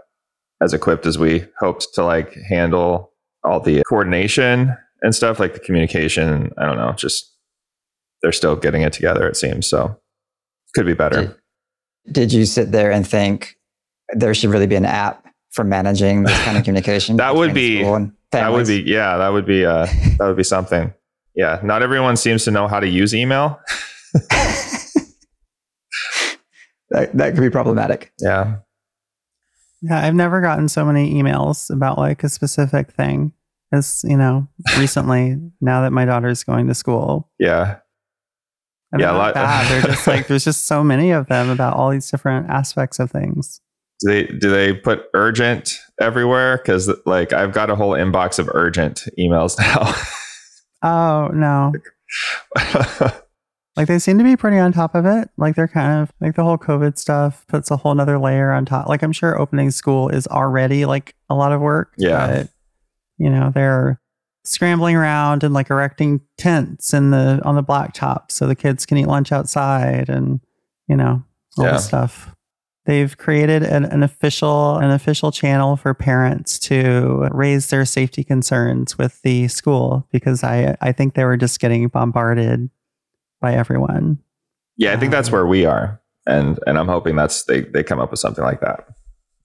as 0.63 0.73
equipped 0.73 1.07
as 1.07 1.19
we 1.19 1.45
hoped 1.61 1.87
to 1.95 2.05
like 2.05 2.35
handle 2.49 3.13
all 3.45 3.61
the 3.61 3.83
coordination 3.85 4.75
and 5.03 5.15
stuff 5.15 5.39
like 5.39 5.55
the 5.55 5.61
communication. 5.61 6.53
I 6.59 6.65
don't 6.65 6.79
know, 6.79 6.93
just 6.93 7.36
they're 8.23 8.33
still 8.33 8.57
getting 8.57 8.83
it 8.83 8.93
together. 8.93 9.27
It 9.29 9.37
seems 9.37 9.67
so. 9.67 9.99
Could 10.75 10.87
be 10.87 10.95
better. 10.95 11.37
Did, 12.07 12.13
did 12.13 12.33
you 12.33 12.45
sit 12.47 12.73
there 12.73 12.91
and 12.91 13.07
think 13.07 13.57
there 14.11 14.35
should 14.35 14.51
really 14.51 14.67
be 14.67 14.77
an 14.77 14.85
app 14.85 15.25
for 15.53 15.65
managing 15.65 16.23
this 16.25 16.39
kind 16.45 16.57
of 16.59 16.65
communication? 16.65 17.17
That 17.17 17.35
would 17.35 17.55
be- 17.55 17.83
That 18.33 18.53
would 18.53 18.67
be 18.67 18.83
yeah. 18.87 19.17
That 19.17 19.29
would 19.33 19.47
be 19.47 19.65
uh 19.65 19.87
that 20.19 20.27
would 20.27 20.37
be 20.37 20.43
something. 20.45 20.93
Yeah, 21.35 21.61
not 21.63 21.83
everyone 21.83 22.17
seems 22.17 22.45
to 22.45 22.51
know 22.51 22.67
how 22.69 22.81
to 22.81 22.89
use 22.89 23.15
email. 23.15 23.61
that, 26.91 27.11
that 27.15 27.35
could 27.35 27.41
be 27.43 27.51
problematic. 27.51 28.13
Yeah, 28.19 28.57
Yeah, 29.83 29.99
I've 30.05 30.15
never 30.15 30.41
gotten 30.41 30.69
so 30.69 30.85
many 30.85 31.15
emails 31.15 31.71
about 31.75 31.99
like 31.99 32.25
a 32.25 32.29
specific 32.29 32.93
thing 32.93 33.33
as, 33.73 34.03
you 34.09 34.17
know, 34.17 34.49
recently 34.79 35.37
now 35.61 35.83
that 35.83 35.93
my 35.93 36.05
daughter's 36.05 36.45
going 36.45 36.69
to 36.69 36.75
school. 36.75 37.31
yeah, 37.39 37.79
And 38.93 39.01
Yeah, 39.01 39.09
they're 39.09 39.15
a 39.15 39.19
lot- 39.19 39.35
bad. 39.35 39.71
They're 39.71 39.91
just 39.93 40.07
like 40.07 40.27
there's 40.29 40.45
just 40.45 40.67
so 40.67 40.83
many 40.85 41.11
of 41.11 41.27
them 41.27 41.51
about 41.51 41.75
all 41.77 41.91
these 41.91 42.11
different 42.11 42.49
aspects 42.51 42.99
of 42.99 43.11
things. 43.11 43.61
Do 44.01 44.11
they 44.11 44.25
do 44.27 44.51
they 44.51 44.73
put 44.75 45.05
urgent 45.15 45.79
everywhere? 46.01 46.59
Because 46.59 46.91
like 47.07 47.33
I've 47.33 47.53
got 47.53 47.71
a 47.71 47.77
whole 47.77 47.93
inbox 47.93 48.39
of 48.39 48.49
urgent 48.55 49.05
emails 49.19 49.59
now. 49.59 49.95
Oh 50.83 51.29
no. 51.33 51.73
Like 53.79 53.89
they 53.89 53.99
seem 53.99 54.17
to 54.17 54.25
be 54.25 54.37
pretty 54.39 54.57
on 54.57 54.73
top 54.73 54.95
of 54.95 55.05
it. 55.05 55.29
Like 55.37 55.55
they're 55.55 55.69
kind 55.69 56.01
of 56.03 56.11
like 56.19 56.35
the 56.35 56.43
whole 56.43 56.57
COVID 56.57 56.97
stuff 56.97 57.45
puts 57.47 57.71
a 57.71 57.77
whole 57.77 57.95
nother 57.95 58.19
layer 58.19 58.51
on 58.51 58.65
top. 58.65 58.89
Like 58.89 59.03
I'm 59.03 59.13
sure 59.13 59.39
opening 59.39 59.71
school 59.71 60.09
is 60.09 60.27
already 60.29 60.87
like 60.87 61.15
a 61.29 61.35
lot 61.35 61.53
of 61.53 61.61
work. 61.61 61.93
Yeah. 61.99 62.27
But, 62.27 62.49
you 63.19 63.29
know, 63.29 63.51
they're 63.55 64.01
scrambling 64.47 64.97
around 64.97 65.43
and 65.43 65.53
like 65.53 65.71
erecting 65.71 66.21
tents 66.39 66.95
in 66.95 67.11
the 67.11 67.41
on 67.45 67.55
the 67.57 67.63
blacktop 67.65 68.31
so 68.31 68.47
the 68.47 68.55
kids 68.55 68.87
can 68.87 68.97
eat 68.99 69.07
lunch 69.07 69.33
outside 69.33 70.09
and 70.09 70.41
you 70.89 70.97
know, 70.97 71.23
all 71.59 71.65
Yeah. 71.65 71.73
this 71.73 71.87
stuff. 71.87 72.33
They've 72.85 73.17
created 73.19 73.65
an, 73.65 73.85
an 73.85 74.05
official 74.05 74.77
an 74.79 74.91
official 74.93 75.33
channel 75.33 75.75
for 75.77 75.93
parents 75.95 76.59
to 76.61 77.29
raise 77.33 77.69
their 77.71 77.85
safety 77.85 78.23
concerns 78.23 78.97
with 78.97 79.21
the 79.23 79.49
school 79.49 80.07
because 80.13 80.45
I 80.45 80.77
I 80.81 80.93
think 80.93 81.15
they 81.15 81.25
were 81.25 81.37
just 81.37 81.59
getting 81.59 81.89
bombarded 81.89 82.71
by 83.41 83.55
everyone. 83.55 84.19
yeah, 84.77 84.93
I 84.93 84.97
think 84.97 85.11
that's 85.11 85.29
um, 85.29 85.33
where 85.33 85.47
we 85.47 85.65
are, 85.65 86.01
and 86.27 86.61
and 86.69 86.79
I'm 86.79 86.87
hoping 86.87 87.17
that's 87.17 87.43
they 87.45 87.63
they 87.63 87.83
come 87.83 87.99
up 87.99 88.13
with 88.13 88.21
something 88.21 88.45
like 88.45 88.61
that, 88.61 88.87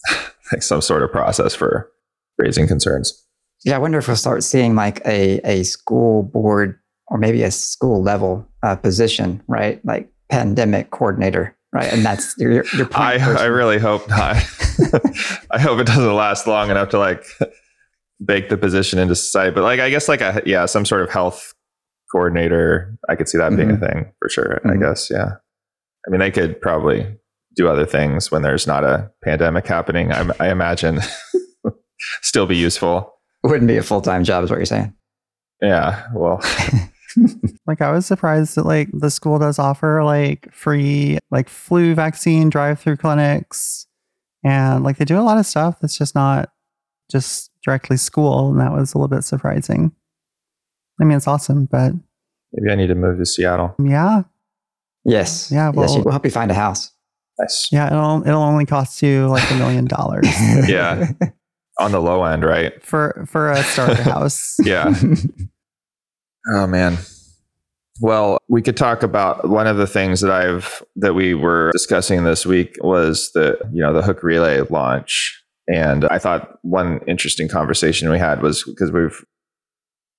like 0.51 0.61
some 0.61 0.81
sort 0.81 1.01
of 1.01 1.11
process 1.11 1.55
for 1.55 1.89
raising 2.37 2.67
concerns. 2.67 3.25
Yeah, 3.63 3.75
I 3.75 3.79
wonder 3.79 3.97
if 3.99 4.07
we'll 4.07 4.17
start 4.17 4.43
seeing 4.43 4.75
like 4.75 5.05
a, 5.05 5.39
a 5.47 5.63
school 5.63 6.23
board 6.23 6.79
or 7.07 7.17
maybe 7.17 7.43
a 7.43 7.51
school 7.51 8.01
level 8.01 8.47
uh, 8.63 8.75
position, 8.75 9.41
right? 9.47 9.83
Like 9.85 10.09
pandemic 10.29 10.89
coordinator 10.91 11.55
right? 11.73 11.91
And 11.91 12.05
that's 12.05 12.37
your 12.37 12.51
your, 12.51 12.63
point. 12.85 12.95
I, 12.97 13.43
I 13.43 13.45
really 13.45 13.79
hope 13.79 14.07
not. 14.09 14.35
I 15.51 15.59
hope 15.59 15.79
it 15.79 15.87
doesn't 15.87 16.13
last 16.15 16.47
long 16.47 16.69
enough 16.69 16.89
to 16.89 16.99
like 16.99 17.23
bake 18.25 18.49
the 18.49 18.57
position 18.57 18.99
into 18.99 19.15
society. 19.15 19.53
But 19.53 19.63
like, 19.63 19.79
I 19.79 19.89
guess 19.89 20.07
like 20.07 20.21
a 20.21 20.41
yeah, 20.45 20.65
some 20.65 20.85
sort 20.85 21.01
of 21.01 21.09
health 21.09 21.53
coordinator. 22.11 22.97
I 23.09 23.15
could 23.15 23.29
see 23.29 23.37
that 23.37 23.55
being 23.55 23.71
a 23.71 23.77
thing 23.77 24.11
for 24.19 24.29
sure. 24.29 24.59
I 24.65 24.69
Mhm. 24.69 24.81
guess 24.81 25.09
yeah. 25.09 25.35
I 26.05 26.09
mean, 26.09 26.19
they 26.19 26.31
could 26.31 26.59
probably 26.61 27.15
do 27.55 27.67
other 27.67 27.85
things 27.85 28.31
when 28.31 28.41
there's 28.41 28.65
not 28.65 28.83
a 28.83 29.11
pandemic 29.23 29.67
happening. 29.67 30.11
I, 30.11 30.29
I 30.39 30.49
imagine 30.51 30.99
still 32.21 32.45
be 32.47 32.57
useful. 32.57 33.13
Wouldn't 33.43 33.67
be 33.67 33.77
a 33.77 33.83
full 33.83 34.01
time 34.01 34.23
job, 34.23 34.43
is 34.43 34.49
what 34.49 34.57
you're 34.57 34.65
saying. 34.65 34.93
Yeah. 35.61 36.07
Well, 36.13 36.41
Like 37.67 37.81
I 37.81 37.91
was 37.91 38.05
surprised 38.05 38.55
that 38.55 38.65
like 38.65 38.87
the 38.93 39.11
school 39.11 39.37
does 39.37 39.59
offer 39.59 40.01
like 40.03 40.47
free 40.53 41.17
like 41.29 41.49
flu 41.49 41.93
vaccine 41.93 42.49
drive-through 42.49 42.95
clinics 42.97 43.85
and 44.45 44.83
like 44.85 44.95
they 44.97 45.03
do 45.03 45.19
a 45.19 45.21
lot 45.21 45.37
of 45.37 45.45
stuff 45.45 45.77
that's 45.81 45.97
just 45.97 46.15
not 46.15 46.49
just 47.11 47.51
directly 47.65 47.97
school 47.97 48.49
and 48.51 48.61
that 48.61 48.71
was 48.71 48.93
a 48.93 48.97
little 48.97 49.09
bit 49.09 49.25
surprising. 49.25 49.91
I 51.01 51.03
mean 51.03 51.17
it's 51.17 51.27
awesome, 51.27 51.65
but 51.65 51.91
maybe 52.53 52.71
I 52.71 52.75
need 52.75 52.87
to 52.87 52.95
move 52.95 53.17
to 53.17 53.25
Seattle. 53.25 53.75
yeah, 53.77 54.23
Yes. 55.03 55.51
Yeah, 55.51 55.67
yes, 55.67 55.75
well- 55.75 56.03
we'll 56.05 56.11
help 56.11 56.23
you 56.23 56.31
find 56.31 56.49
a 56.49 56.53
house. 56.53 56.91
Nice. 57.39 57.67
yeah, 57.73 57.87
it'll 57.87 58.25
it'll 58.25 58.41
only 58.43 58.65
cost 58.65 59.01
you 59.01 59.27
like 59.27 59.49
a 59.51 59.55
million 59.55 59.83
dollars 59.85 60.27
Yeah. 60.69 61.11
On 61.81 61.91
the 61.91 62.01
low 62.01 62.23
end, 62.23 62.43
right? 62.43 62.81
for 62.83 63.25
for 63.27 63.51
a 63.51 63.63
starter 63.63 64.03
house. 64.03 64.57
Yeah. 64.63 64.93
Oh 66.51 66.65
man. 66.65 66.97
Well, 67.99 68.39
we 68.49 68.61
could 68.61 68.77
talk 68.77 69.03
about 69.03 69.47
one 69.47 69.67
of 69.67 69.77
the 69.77 69.85
things 69.85 70.21
that 70.21 70.31
I've 70.31 70.81
that 70.95 71.13
we 71.13 71.35
were 71.35 71.69
discussing 71.71 72.23
this 72.23 72.45
week 72.45 72.77
was 72.81 73.31
the 73.33 73.59
you 73.71 73.81
know 73.81 73.93
the 73.93 74.01
hook 74.01 74.23
relay 74.23 74.61
launch, 74.61 75.43
and 75.67 76.05
I 76.05 76.17
thought 76.17 76.57
one 76.63 77.01
interesting 77.07 77.47
conversation 77.47 78.09
we 78.09 78.17
had 78.17 78.41
was 78.41 78.63
because 78.63 78.91
we've 78.91 79.23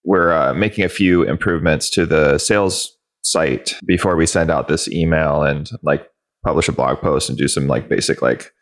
we're 0.05 0.33
uh, 0.33 0.55
making 0.55 0.85
a 0.85 0.89
few 0.89 1.23
improvements 1.23 1.91
to 1.91 2.07
the 2.07 2.39
sales 2.39 2.97
site 3.25 3.75
before 3.85 4.17
we 4.17 4.27
send 4.27 4.51
out 4.51 4.69
this 4.69 4.89
email 4.89 5.43
and 5.43 5.71
like 5.83 6.09
publish 6.45 6.69
a 6.69 6.73
blog 6.73 6.99
post 6.99 7.29
and 7.29 7.39
do 7.39 7.49
some 7.49 7.67
like 7.67 7.89
basic 7.89 8.23
like 8.23 8.53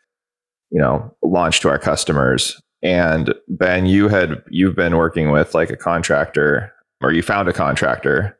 you 0.71 0.79
know 0.79 1.15
launch 1.23 1.59
to 1.59 1.69
our 1.69 1.79
customers 1.79 2.59
and 2.83 3.33
ben 3.47 3.85
you 3.85 4.07
had 4.07 4.41
you've 4.49 4.75
been 4.75 4.97
working 4.97 5.31
with 5.31 5.53
like 5.53 5.69
a 5.69 5.77
contractor 5.77 6.71
or 7.01 7.11
you 7.11 7.21
found 7.21 7.47
a 7.47 7.53
contractor 7.53 8.37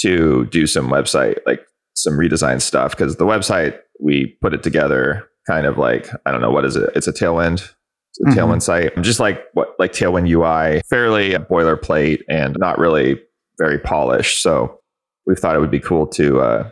to 0.00 0.46
do 0.46 0.66
some 0.66 0.88
website 0.88 1.38
like 1.46 1.60
some 1.94 2.14
redesign 2.14 2.60
stuff 2.60 2.92
because 2.92 3.16
the 3.16 3.26
website 3.26 3.78
we 4.00 4.36
put 4.40 4.54
it 4.54 4.62
together 4.62 5.28
kind 5.46 5.66
of 5.66 5.78
like 5.78 6.08
i 6.26 6.30
don't 6.32 6.40
know 6.40 6.50
what 6.50 6.64
is 6.64 6.76
it? 6.76 6.90
It's 6.96 7.06
a 7.06 7.12
tailwind 7.12 7.72
it's 8.14 8.20
a 8.20 8.24
Mhm. 8.24 8.34
tailwind 8.34 8.62
site. 8.62 8.92
I'm 8.96 9.02
just 9.02 9.20
like 9.20 9.42
what 9.54 9.74
like 9.78 9.92
tailwind 9.92 10.28
ui 10.30 10.82
fairly 10.90 11.30
boilerplate 11.32 12.20
and 12.28 12.56
not 12.58 12.78
really 12.78 13.18
very 13.58 13.78
polished. 13.78 14.42
So 14.42 14.78
we 15.26 15.34
thought 15.34 15.56
it 15.56 15.60
would 15.60 15.70
be 15.70 15.80
cool 15.80 16.06
to 16.08 16.40
uh 16.40 16.70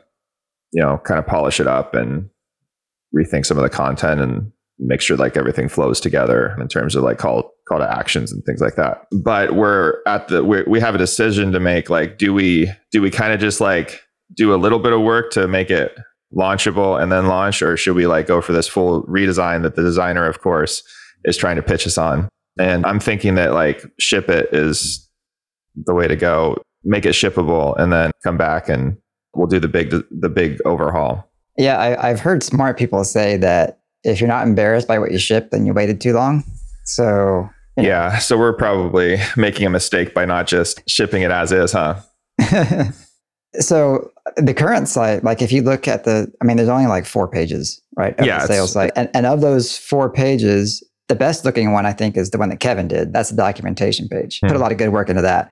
you 0.73 0.83
know 0.83 0.99
kind 1.05 1.19
of 1.19 1.27
polish 1.27 1.59
it 1.61 1.67
up 1.67 1.95
and 1.95 2.29
rethink 3.17 3.47
some 3.47 3.57
of 3.57 3.63
the 3.63 3.71
content 3.71 4.21
and 4.21 4.53
make 4.81 5.01
sure 5.01 5.17
like 5.17 5.37
everything 5.37 5.69
flows 5.69 6.01
together 6.01 6.57
in 6.61 6.69
terms 6.69 6.97
of 6.97 7.05
like 7.05 7.19
call 7.19 7.53
call 7.69 7.79
to 7.79 7.91
actions 7.91 8.33
and 8.33 8.43
things 8.45 8.61
like 8.61 8.77
that. 8.77 9.07
But 9.13 9.55
we're 9.55 9.99
at 10.07 10.29
the 10.29 10.43
we 10.43 10.63
we 10.63 10.81
have 10.81 10.95
a 10.95 10.99
decision 10.99 11.53
to 11.53 11.61
make. 11.61 11.91
Like, 11.91 12.19
do 12.19 12.33
we 12.33 12.71
do 12.91 13.03
we 13.03 13.11
kind 13.11 13.33
of 13.33 13.41
just 13.41 13.61
like 13.61 14.01
do 14.35 14.55
a 14.55 14.57
little 14.57 14.79
bit 14.79 14.93
of 14.93 15.01
work 15.03 15.31
to 15.33 15.47
make 15.47 15.71
it 15.71 15.97
launchable 16.35 17.01
and 17.01 17.13
then 17.13 17.27
launch, 17.27 17.63
or 17.63 17.77
should 17.77 17.95
we 17.95 18.07
like 18.07 18.27
go 18.27 18.41
for 18.41 18.53
this 18.53 18.67
full 18.67 19.05
redesign 19.05 19.63
that 19.63 19.77
the 19.77 19.83
designer, 19.83 20.27
of 20.27 20.41
course, 20.41 20.83
is 21.25 21.37
trying 21.37 21.57
to 21.57 21.63
pitch 21.63 21.87
us 21.87 21.99
on? 21.99 22.29
And 22.59 22.85
I'm 22.87 23.01
thinking 23.01 23.35
that 23.37 23.53
like 23.53 23.85
ship 23.99 24.29
it 24.29 24.49
is 24.53 25.09
the 25.77 25.95
way 25.95 26.09
to 26.09 26.17
go. 26.17 26.57
Make 26.83 27.05
it 27.05 27.11
shippable, 27.11 27.79
and 27.79 27.93
then 27.93 28.11
come 28.25 28.39
back 28.39 28.71
and 28.71 28.97
we'll 29.35 29.47
do 29.47 29.61
the 29.61 29.69
big 29.69 29.95
the 30.11 30.31
big 30.31 30.59
overhaul. 30.65 31.31
Yeah, 31.59 31.77
I, 31.77 32.09
I've 32.09 32.21
heard 32.21 32.43
smart 32.43 32.79
people 32.79 33.05
say 33.05 33.37
that 33.37 33.80
if 34.05 34.21
you're 34.21 34.29
not 34.29 34.47
embarrassed 34.47 34.89
by 34.89 34.99
what 34.99 35.11
you 35.13 35.19
ship, 35.19 35.51
then 35.51 35.67
you 35.67 35.73
waited 35.73 36.01
too 36.01 36.13
long. 36.13 36.45
So 36.85 37.49
Yeah. 37.77 37.83
Yeah. 37.85 38.19
So 38.19 38.37
we're 38.39 38.53
probably 38.57 39.19
making 39.37 39.67
a 39.67 39.71
mistake 39.71 40.13
by 40.15 40.25
not 40.25 40.47
just 40.47 40.83
shipping 40.89 41.23
it 41.23 41.31
as 41.31 41.53
is, 41.53 41.73
huh? 41.73 42.01
so 43.55 44.11
the 44.37 44.55
current 44.55 44.89
site, 44.89 45.25
like 45.25 45.43
if 45.43 45.53
you 45.53 45.63
look 45.63 45.89
at 45.89 46.05
the, 46.05 46.33
I 46.41 46.45
mean, 46.45 46.57
there's 46.57 46.69
only 46.69 46.87
like 46.87 47.05
four 47.07 47.29
pages, 47.29 47.81
right? 47.97 48.19
Of 48.19 48.27
Yeah, 48.27 48.45
sales 48.47 48.73
site, 48.73 48.93
and, 48.97 49.11
and 49.15 49.27
of 49.27 49.41
those 49.41 49.77
four 49.77 50.11
pages, 50.11 50.83
the 51.09 51.15
best 51.17 51.45
looking 51.45 51.73
one 51.73 51.87
I 51.87 51.93
think 51.93 52.17
is 52.17 52.31
the 52.31 52.39
one 52.39 52.49
that 52.51 52.61
Kevin 52.61 52.87
did. 52.89 53.13
That's 53.13 53.31
the 53.31 53.37
documentation 53.37 54.09
page. 54.09 54.41
Put 54.41 54.53
a 54.53 54.55
Hmm. 54.55 54.61
lot 54.61 54.73
of 54.73 54.79
good 54.79 54.91
work 54.91 55.09
into 55.09 55.23
that. 55.23 55.51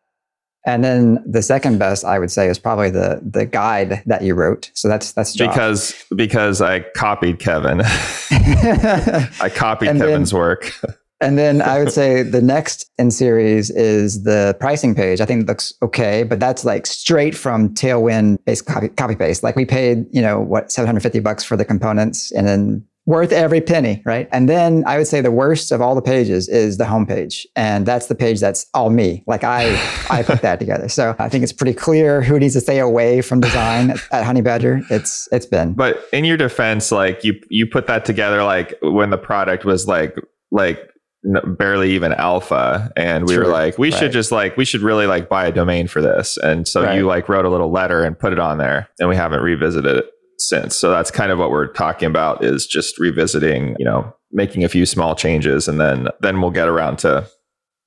And 0.66 0.84
then 0.84 1.22
the 1.26 1.42
second 1.42 1.78
best 1.78 2.04
I 2.04 2.18
would 2.18 2.30
say 2.30 2.48
is 2.48 2.58
probably 2.58 2.90
the 2.90 3.20
the 3.22 3.46
guide 3.46 4.02
that 4.06 4.22
you 4.22 4.34
wrote. 4.34 4.70
So 4.74 4.88
that's 4.88 5.12
that's. 5.12 5.36
Because 5.36 5.94
because 6.14 6.60
I 6.60 6.80
copied 6.94 7.38
Kevin. 7.38 7.80
I 8.30 9.50
copied 9.54 9.88
And 9.88 10.00
then- 10.00 10.08
Kevin's 10.08 10.34
work. 10.34 10.72
And 11.20 11.36
then 11.36 11.60
I 11.62 11.80
would 11.80 11.90
say 11.92 12.22
the 12.22 12.40
next 12.40 12.88
in 12.96 13.10
series 13.10 13.70
is 13.70 14.22
the 14.22 14.56
pricing 14.60 14.94
page. 14.94 15.20
I 15.20 15.24
think 15.24 15.42
it 15.42 15.48
looks 15.48 15.74
okay, 15.82 16.22
but 16.22 16.38
that's 16.38 16.64
like 16.64 16.86
straight 16.86 17.34
from 17.34 17.74
Tailwind 17.74 18.38
based 18.44 18.66
copy, 18.66 18.88
copy 18.90 19.16
paste. 19.16 19.42
Like 19.42 19.56
we 19.56 19.64
paid, 19.64 20.06
you 20.12 20.22
know, 20.22 20.38
what, 20.40 20.70
750 20.70 21.18
bucks 21.18 21.42
for 21.42 21.56
the 21.56 21.64
components 21.64 22.30
and 22.30 22.46
then 22.46 22.86
worth 23.08 23.32
every 23.32 23.62
penny, 23.62 24.02
right? 24.04 24.28
And 24.32 24.50
then 24.50 24.84
I 24.86 24.98
would 24.98 25.06
say 25.06 25.22
the 25.22 25.30
worst 25.30 25.72
of 25.72 25.80
all 25.80 25.94
the 25.94 26.02
pages 26.02 26.46
is 26.46 26.76
the 26.76 26.84
homepage. 26.84 27.46
And 27.56 27.86
that's 27.86 28.06
the 28.08 28.14
page 28.14 28.38
that's 28.38 28.66
all 28.74 28.90
me. 28.90 29.24
Like 29.26 29.42
I, 29.44 29.72
I 30.10 30.22
put 30.22 30.42
that 30.42 30.58
together. 30.60 30.90
So 30.90 31.16
I 31.18 31.30
think 31.30 31.42
it's 31.42 31.52
pretty 31.54 31.72
clear 31.72 32.20
who 32.20 32.38
needs 32.38 32.52
to 32.52 32.60
stay 32.60 32.78
away 32.80 33.22
from 33.22 33.40
design 33.40 33.92
at, 33.92 34.26
Honeybadger. 34.26 34.82
It's, 34.90 35.26
it's 35.32 35.46
been. 35.46 35.72
But 35.72 36.04
in 36.12 36.26
your 36.26 36.36
defense, 36.36 36.92
like 36.92 37.24
you 37.24 37.40
you 37.48 37.66
put 37.66 37.86
that 37.86 38.04
together 38.04 38.44
like 38.44 38.74
when 38.82 39.08
the 39.08 39.16
product 39.16 39.64
was 39.64 39.88
like 39.88 40.14
like 40.50 40.78
n- 41.24 41.56
barely 41.58 41.92
even 41.92 42.12
alpha 42.12 42.92
and 42.94 43.26
we 43.26 43.38
were 43.38 43.46
like 43.46 43.78
we 43.78 43.90
Right. 43.90 43.98
should 43.98 44.12
just 44.12 44.30
like 44.32 44.58
we 44.58 44.66
should 44.66 44.82
really 44.82 45.06
like 45.06 45.30
buy 45.30 45.46
a 45.46 45.52
domain 45.52 45.88
for 45.88 46.02
this 46.02 46.36
and 46.36 46.68
so 46.68 46.82
Right. 46.82 46.96
you 46.96 47.06
like 47.06 47.26
wrote 47.30 47.46
a 47.46 47.48
little 47.48 47.70
letter 47.72 48.04
and 48.04 48.18
put 48.18 48.34
it 48.34 48.38
on 48.38 48.58
there 48.58 48.88
and 49.00 49.08
we 49.08 49.16
haven't 49.16 49.40
revisited 49.40 49.96
it 49.96 50.04
since. 50.38 50.76
So 50.76 50.90
that's 50.90 51.10
kind 51.10 51.32
of 51.32 51.38
what 51.38 51.50
we're 51.50 51.66
talking 51.72 52.06
about 52.06 52.44
is 52.44 52.66
just 52.66 52.98
revisiting 52.98 53.74
you 53.78 53.84
know 53.84 54.12
making 54.32 54.62
a 54.64 54.68
few 54.68 54.84
small 54.86 55.14
changes 55.14 55.68
and 55.68 55.80
then 55.80 56.08
then 56.20 56.40
we'll 56.40 56.50
get 56.50 56.68
around 56.68 56.98
to 56.98 57.26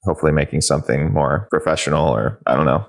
hopefully 0.03 0.31
making 0.31 0.61
something 0.61 1.13
more 1.13 1.47
professional 1.51 2.07
or 2.09 2.39
i 2.47 2.55
don't 2.55 2.65
know. 2.65 2.85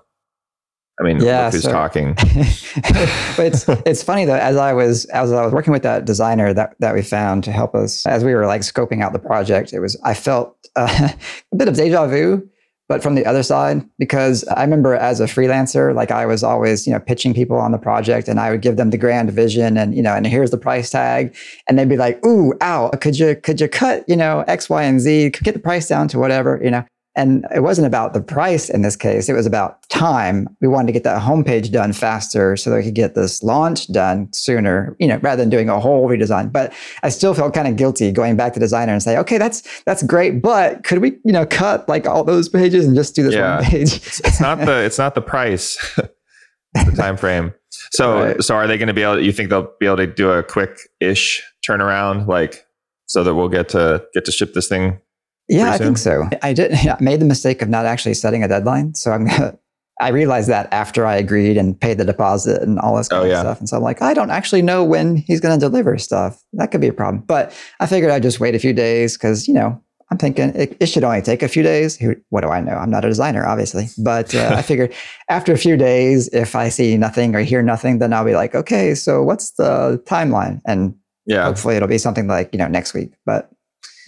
I 1.01 1.05
mean 1.05 1.21
Yeah, 1.21 1.51
who's 1.51 1.63
so- 1.65 1.73
talking. 1.73 2.15
But 3.37 3.47
it's 3.47 3.69
it's 3.87 4.03
funny 4.03 4.25
though 4.27 4.35
as 4.37 4.57
I 4.57 4.73
was 4.75 5.05
as 5.07 5.33
I 5.33 5.43
was 5.45 5.53
working 5.53 5.73
with 5.73 5.83
that 5.83 6.05
designer 6.05 6.53
that 6.55 6.75
that 6.81 6.95
we 6.95 7.03
found 7.03 7.45
to 7.45 7.53
help 7.53 7.75
us 7.75 8.05
as 8.07 8.25
we 8.25 8.35
were 8.35 8.47
like 8.47 8.61
scoping 8.63 9.03
out 9.03 9.13
the 9.13 9.19
project 9.19 9.73
it 9.73 9.81
was 9.81 9.99
I 10.05 10.15
felt 10.15 10.57
uh, 10.77 11.09
a 11.53 11.57
bit 11.57 11.69
of 11.69 11.75
deja 11.75 12.07
vu 12.07 12.49
but 12.93 13.03
from 13.03 13.15
the 13.15 13.25
other 13.25 13.43
side 13.43 13.83
because 13.99 14.45
I 14.49 14.61
remember 14.61 14.95
as 14.95 15.19
a 15.19 15.25
freelancer 15.25 15.95
like 15.95 16.11
I 16.11 16.27
was 16.27 16.45
always 16.45 16.87
you 16.87 16.93
know 16.93 17.01
pitching 17.01 17.33
people 17.33 17.57
on 17.57 17.73
the 17.73 17.79
project 17.79 18.29
and 18.29 18.39
I 18.39 18.51
would 18.51 18.61
give 18.61 18.77
them 18.77 18.91
the 18.91 18.99
grand 18.99 19.33
vision 19.33 19.79
and 19.79 19.95
you 19.95 20.03
know 20.03 20.13
and 20.13 20.27
here's 20.27 20.51
the 20.51 20.59
price 20.59 20.91
tag. 20.91 21.35
And 21.67 21.79
they'd 21.79 21.89
be 21.89 21.97
like 21.97 22.23
ooh 22.27 22.53
ow 22.61 22.91
could 23.01 23.19
you 23.19 23.35
could 23.37 23.63
you 23.63 23.69
cut 23.69 24.07
you 24.07 24.15
know 24.15 24.45
x 24.47 24.69
y 24.69 24.83
and 24.83 25.01
z? 25.01 25.31
Get 25.31 25.55
the 25.55 25.59
price 25.59 25.89
down 25.89 26.07
to 26.09 26.19
whatever 26.19 26.61
you 26.63 26.71
know 26.71 26.85
and 27.15 27.47
it 27.55 27.61
wasn't 27.61 27.87
about 27.87 28.15
the 28.15 28.21
price 28.23 28.71
in 28.71 28.83
this 28.83 28.97
case. 28.97 29.29
It 29.29 29.35
was 29.35 29.45
about 29.47 29.87
time. 29.91 30.49
We 30.63 30.69
wanted 30.69 30.87
to 30.87 30.93
get 30.93 31.05
that 31.05 31.21
homepage 31.21 31.71
done 31.71 31.93
faster 31.93 32.57
so 32.57 32.71
that 32.71 32.77
we 32.77 32.83
could 32.85 32.95
get 32.95 33.15
this 33.15 33.43
launch 33.43 33.87
done 33.93 34.33
sooner, 34.33 34.97
you 34.99 35.07
know, 35.07 35.19
rather 35.19 35.43
than 35.43 35.51
doing 35.51 35.69
a 35.69 35.79
whole 35.79 36.09
redesign. 36.09 36.51
But 36.51 36.73
I 37.03 37.11
still 37.11 37.35
felt 37.35 37.53
kind 37.53 37.69
of 37.69 37.77
guilty 37.77 38.13
going 38.13 38.37
back 38.37 38.55
to 38.55 38.61
designer 38.61 38.93
and 38.95 39.03
say, 39.03 39.19
okay, 39.19 39.37
that's 39.39 39.63
that's 39.85 40.03
great, 40.03 40.41
but 40.43 40.85
could 40.85 40.99
we, 41.01 41.19
you 41.25 41.33
know, 41.33 41.45
cut 41.45 41.89
like 41.89 42.07
all 42.07 42.25
those 42.25 42.49
pages 42.49 42.87
and 42.87 42.97
just 42.97 43.15
do 43.15 43.23
this 43.23 43.35
Yeah. 43.35 43.57
one 43.57 43.65
page? 43.65 43.95
it's 43.97 44.41
not 44.41 44.59
the 44.59 44.83
it's 44.85 44.99
not 44.99 45.15
the 45.15 45.23
price 45.23 45.77
the 46.75 46.93
time 46.97 47.17
frame 47.19 47.53
so 47.93 48.23
Right. 48.23 48.43
so 48.43 48.55
are 48.55 48.67
they 48.67 48.79
going 48.79 48.89
to 48.89 48.95
be 48.95 49.03
able 49.03 49.21
you 49.21 49.33
think 49.33 49.51
they'll 49.51 49.71
be 49.79 49.87
able 49.87 49.99
to 49.99 50.07
do 50.07 50.31
a 50.31 50.43
quick 50.43 50.79
ish 51.01 51.43
turnaround 51.69 52.27
like 52.27 52.67
so 53.07 53.23
that 53.23 53.35
we'll 53.35 53.49
get 53.51 53.69
to 53.71 54.03
get 54.15 54.25
to 54.25 54.33
ship 54.33 54.55
this 54.55 54.69
thing 54.69 54.99
Yeah, 55.53 55.71
I 55.71 55.79
think 55.79 55.99
so. 55.99 56.29
I 56.43 56.53
did. 56.53 56.73
I 56.75 56.97
made 57.01 57.21
the 57.21 57.25
mistake 57.27 57.63
of 57.63 57.69
not 57.69 57.87
actually 57.87 58.15
setting 58.15 58.43
a 58.43 58.49
deadline. 58.49 58.95
So 58.95 59.13
I'm 59.13 59.27
gonna. 59.27 59.59
I 60.01 60.09
realized 60.09 60.49
that 60.49 60.73
after 60.73 61.07
I 61.07 61.17
agreed 61.17 61.57
and 61.57 61.79
paid 61.81 61.99
the 61.99 62.05
deposit 62.05 62.63
and 62.63 62.79
all 62.81 62.97
this 62.97 63.09
kind 63.09 63.23
Oh, 63.23 63.25
of 63.27 63.31
yeah. 63.31 63.41
stuff. 63.41 63.61
And 63.61 63.69
so 63.69 63.77
I'm 63.77 63.83
like, 63.85 64.03
I 64.03 64.15
don't 64.15 64.31
actually 64.31 64.63
know 64.63 64.83
when 64.83 65.17
he's 65.17 65.39
going 65.39 65.57
to 65.57 65.65
deliver 65.65 65.97
stuff. 65.99 66.43
That 66.55 66.73
could 66.73 66.81
be 66.81 66.89
a 66.89 66.93
problem. 66.93 67.23
But 67.25 67.55
I 67.79 67.87
figured 67.87 68.11
I'd 68.11 68.23
just 68.23 68.41
wait 68.41 68.55
a 68.57 68.59
few 68.59 68.73
days 68.73 69.17
because 69.17 69.47
you 69.47 69.55
know 69.55 69.81
I'm 70.11 70.19
thinking 70.19 70.49
it, 70.57 70.77
it 70.81 70.87
should 70.87 71.05
only 71.05 71.23
take 71.23 71.43
a 71.43 71.49
few 71.49 71.63
days. 71.63 71.97
Who, 71.99 72.17
what 72.31 72.41
do 72.41 72.49
I 72.49 72.61
know? 72.61 72.73
I'm 72.73 72.91
not 72.91 73.05
a 73.05 73.09
designer, 73.09 73.47
obviously, 73.47 73.89
but 73.99 74.35
uh, 74.35 74.55
I 74.59 74.63
figured 74.71 74.93
after 75.29 75.53
a 75.53 75.59
few 75.59 75.77
days, 75.77 76.29
if 76.33 76.57
I 76.57 76.69
see 76.71 76.97
nothing 76.97 77.37
or 77.37 77.41
hear 77.41 77.63
nothing, 77.63 77.99
then 77.99 78.13
I'll 78.13 78.25
be 78.25 78.35
like, 78.35 78.55
okay, 78.57 78.95
so 78.95 79.23
what's 79.23 79.53
the 79.53 80.03
timeline? 80.07 80.61
And 80.67 80.97
Yeah. 81.27 81.45
hopefully 81.45 81.77
it'll 81.77 81.87
be 81.89 81.99
something 81.99 82.27
like 82.27 82.49
you 82.53 82.59
know 82.59 82.67
next 82.69 82.93
week. 82.95 83.13
But 83.25 83.51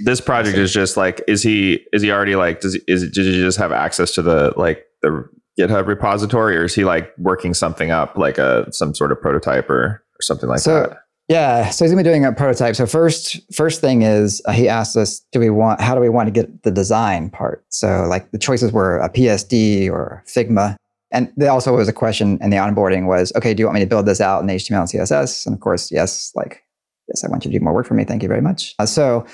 This 0.00 0.20
project 0.20 0.56
is 0.58 0.72
just 0.72 0.96
like, 0.96 1.22
is 1.28 1.42
he 1.42 1.80
is 1.92 2.02
he 2.02 2.10
already 2.10 2.36
like 2.36 2.60
does 2.60 2.74
he, 2.74 2.80
is 2.88 3.02
it, 3.02 3.12
did 3.14 3.26
you 3.26 3.44
just 3.44 3.58
have 3.58 3.72
access 3.72 4.12
to 4.14 4.22
the 4.22 4.52
like 4.56 4.84
the 5.02 5.28
GitHub 5.58 5.86
repository, 5.86 6.56
or 6.56 6.64
is 6.64 6.74
he 6.74 6.84
like 6.84 7.12
working 7.18 7.54
something 7.54 7.90
up 7.90 8.16
like 8.16 8.38
a 8.38 8.66
some 8.72 8.94
sort 8.94 9.12
of 9.12 9.20
prototype 9.20 9.70
or 9.70 10.02
or 10.02 10.20
something 10.22 10.48
like 10.48 10.58
So- 10.60 10.80
that? 10.88 10.98
Yeah, 11.26 11.70
so 11.70 11.86
he's 11.86 11.92
gonna 11.92 12.02
be 12.02 12.06
doing 12.06 12.26
a 12.26 12.32
prototype. 12.34 12.76
So 12.76 12.84
first, 12.84 13.40
first 13.50 13.80
thing 13.80 14.02
is 14.02 14.42
uh, 14.44 14.52
he 14.52 14.68
asked 14.68 14.94
us, 14.94 15.20
do 15.32 15.40
we 15.40 15.48
want? 15.48 15.80
How 15.80 15.94
do 15.94 16.00
we 16.02 16.10
want 16.10 16.26
to 16.26 16.30
get 16.30 16.64
the 16.64 16.70
design 16.70 17.30
part? 17.30 17.64
So 17.70 18.04
like 18.10 18.30
the 18.32 18.38
choices 18.38 18.72
were 18.72 18.98
a 18.98 19.08
PSD 19.08 19.90
or 19.90 20.22
Figma, 20.26 20.76
and 21.12 21.32
there 21.38 21.50
also 21.50 21.74
was 21.74 21.88
a 21.88 21.94
question 21.94 22.36
in 22.42 22.50
the 22.50 22.58
onboarding 22.58 23.06
was, 23.06 23.32
okay, 23.36 23.54
do 23.54 23.62
you 23.62 23.66
want 23.66 23.74
me 23.76 23.80
to 23.80 23.86
build 23.86 24.04
this 24.04 24.20
out 24.20 24.42
in 24.42 24.48
HTML 24.48 24.80
and 24.80 24.88
CSS? 24.90 25.46
And 25.46 25.54
of 25.54 25.60
course, 25.60 25.90
yes, 25.90 26.30
like 26.34 26.62
yes, 27.08 27.24
I 27.24 27.28
want 27.28 27.46
you 27.46 27.50
to 27.52 27.58
do 27.58 27.64
more 27.64 27.72
work 27.72 27.86
for 27.86 27.94
me. 27.94 28.04
Thank 28.04 28.22
you 28.22 28.28
very 28.28 28.42
much. 28.42 28.74
Uh, 28.78 28.84
so, 28.84 29.24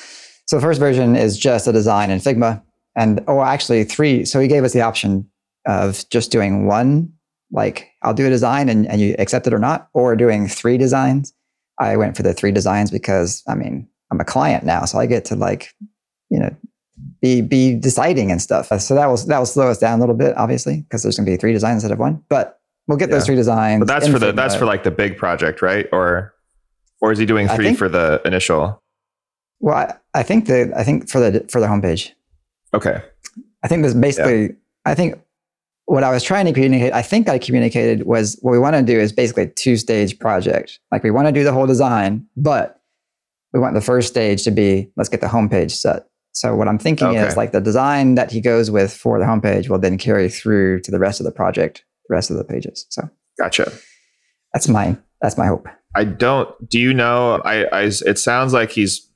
so 0.50 0.56
the 0.56 0.62
first 0.62 0.80
version 0.80 1.14
is 1.14 1.38
just 1.38 1.68
a 1.68 1.72
design 1.72 2.10
in 2.10 2.18
Figma, 2.18 2.60
and 2.96 3.22
oh, 3.28 3.40
actually 3.40 3.84
three. 3.84 4.24
So 4.24 4.40
he 4.40 4.48
gave 4.48 4.64
us 4.64 4.72
the 4.72 4.80
option 4.80 5.30
of 5.64 6.04
just 6.10 6.32
doing 6.32 6.66
one, 6.66 7.12
like 7.52 7.88
I'll 8.02 8.14
do 8.14 8.26
a 8.26 8.30
design 8.30 8.68
and, 8.68 8.84
and 8.88 9.00
you 9.00 9.14
accept 9.20 9.46
it 9.46 9.54
or 9.54 9.60
not, 9.60 9.88
or 9.94 10.16
doing 10.16 10.48
three 10.48 10.76
designs. 10.76 11.32
I 11.78 11.96
went 11.96 12.16
for 12.16 12.24
the 12.24 12.34
three 12.34 12.50
designs 12.50 12.90
because 12.90 13.44
I 13.46 13.54
mean 13.54 13.86
I'm 14.10 14.18
a 14.18 14.24
client 14.24 14.64
now, 14.64 14.86
so 14.86 14.98
I 14.98 15.06
get 15.06 15.24
to 15.26 15.36
like 15.36 15.72
you 16.30 16.40
know 16.40 16.52
be 17.22 17.42
be 17.42 17.76
deciding 17.76 18.32
and 18.32 18.42
stuff. 18.42 18.72
So 18.80 18.96
that 18.96 19.06
was 19.06 19.26
that 19.26 19.38
will 19.38 19.46
slow 19.46 19.68
us 19.68 19.78
down 19.78 20.00
a 20.00 20.02
little 20.02 20.16
bit, 20.16 20.36
obviously, 20.36 20.80
because 20.80 21.04
there's 21.04 21.16
going 21.16 21.26
to 21.26 21.30
be 21.30 21.36
three 21.36 21.52
designs 21.52 21.84
instead 21.84 21.92
of 21.92 22.00
one. 22.00 22.24
But 22.28 22.58
we'll 22.88 22.98
get 22.98 23.10
those 23.10 23.24
three 23.24 23.36
designs. 23.36 23.78
But 23.78 23.86
that's 23.86 24.08
for 24.08 24.18
the 24.18 24.32
that's 24.32 24.56
for 24.56 24.66
like 24.66 24.82
the 24.82 24.90
big 24.90 25.16
project, 25.16 25.62
right? 25.62 25.86
Or 25.92 26.34
or 27.00 27.12
is 27.12 27.20
he 27.20 27.24
doing 27.24 27.46
three 27.46 27.66
think- 27.66 27.78
for 27.78 27.88
the 27.88 28.20
initial? 28.24 28.79
Well, 29.60 29.76
I, 29.76 29.94
I 30.18 30.22
think 30.22 30.46
the 30.46 30.72
I 30.76 30.84
think 30.84 31.08
for 31.08 31.20
the 31.20 31.46
for 31.48 31.60
the 31.60 31.66
homepage. 31.66 32.10
Okay. 32.74 33.02
I 33.62 33.68
think 33.68 33.82
this 33.82 33.94
basically. 33.94 34.56
I 34.86 34.94
think 34.94 35.20
what 35.84 36.04
I 36.04 36.10
was 36.10 36.22
trying 36.22 36.46
to 36.46 36.52
communicate. 36.52 36.92
I 36.92 37.02
think 37.02 37.28
I 37.28 37.38
communicated 37.38 38.06
was 38.06 38.38
what 38.42 38.52
we 38.52 38.58
want 38.58 38.76
to 38.76 38.82
do 38.82 38.98
is 38.98 39.12
basically 39.12 39.44
a 39.44 39.48
two 39.48 39.76
stage 39.76 40.18
project. 40.18 40.78
Like 40.90 41.02
we 41.02 41.10
want 41.10 41.26
to 41.28 41.32
do 41.32 41.44
the 41.44 41.52
whole 41.52 41.66
design, 41.66 42.26
but 42.36 42.80
we 43.52 43.60
want 43.60 43.74
the 43.74 43.80
first 43.80 44.08
stage 44.08 44.44
to 44.44 44.50
be 44.50 44.90
let's 44.96 45.08
get 45.08 45.20
the 45.20 45.26
homepage 45.26 45.72
set. 45.72 46.06
So 46.32 46.54
what 46.54 46.68
I'm 46.68 46.78
thinking 46.78 47.08
Okay. 47.08 47.26
is 47.26 47.36
like 47.36 47.50
the 47.52 47.60
design 47.60 48.14
that 48.14 48.30
he 48.30 48.40
goes 48.40 48.70
with 48.70 48.94
for 48.96 49.18
the 49.18 49.24
homepage 49.24 49.68
will 49.68 49.80
then 49.80 49.98
carry 49.98 50.28
through 50.28 50.80
to 50.82 50.90
the 50.92 51.00
rest 51.00 51.18
of 51.18 51.26
the 51.26 51.32
project, 51.32 51.84
the 52.08 52.14
rest 52.14 52.30
of 52.30 52.36
the 52.36 52.44
pages. 52.44 52.86
So 52.88 53.10
Gotcha. 53.38 53.70
that's 54.54 54.68
my 54.68 54.96
that's 55.20 55.36
my 55.36 55.46
hope. 55.46 55.66
I 55.96 56.04
don't. 56.04 56.48
Do 56.68 56.78
you 56.78 56.94
know? 56.94 57.42
I, 57.44 57.64
I. 57.64 57.82
It 57.82 58.18
sounds 58.18 58.52
like 58.52 58.70
he's 58.70 59.09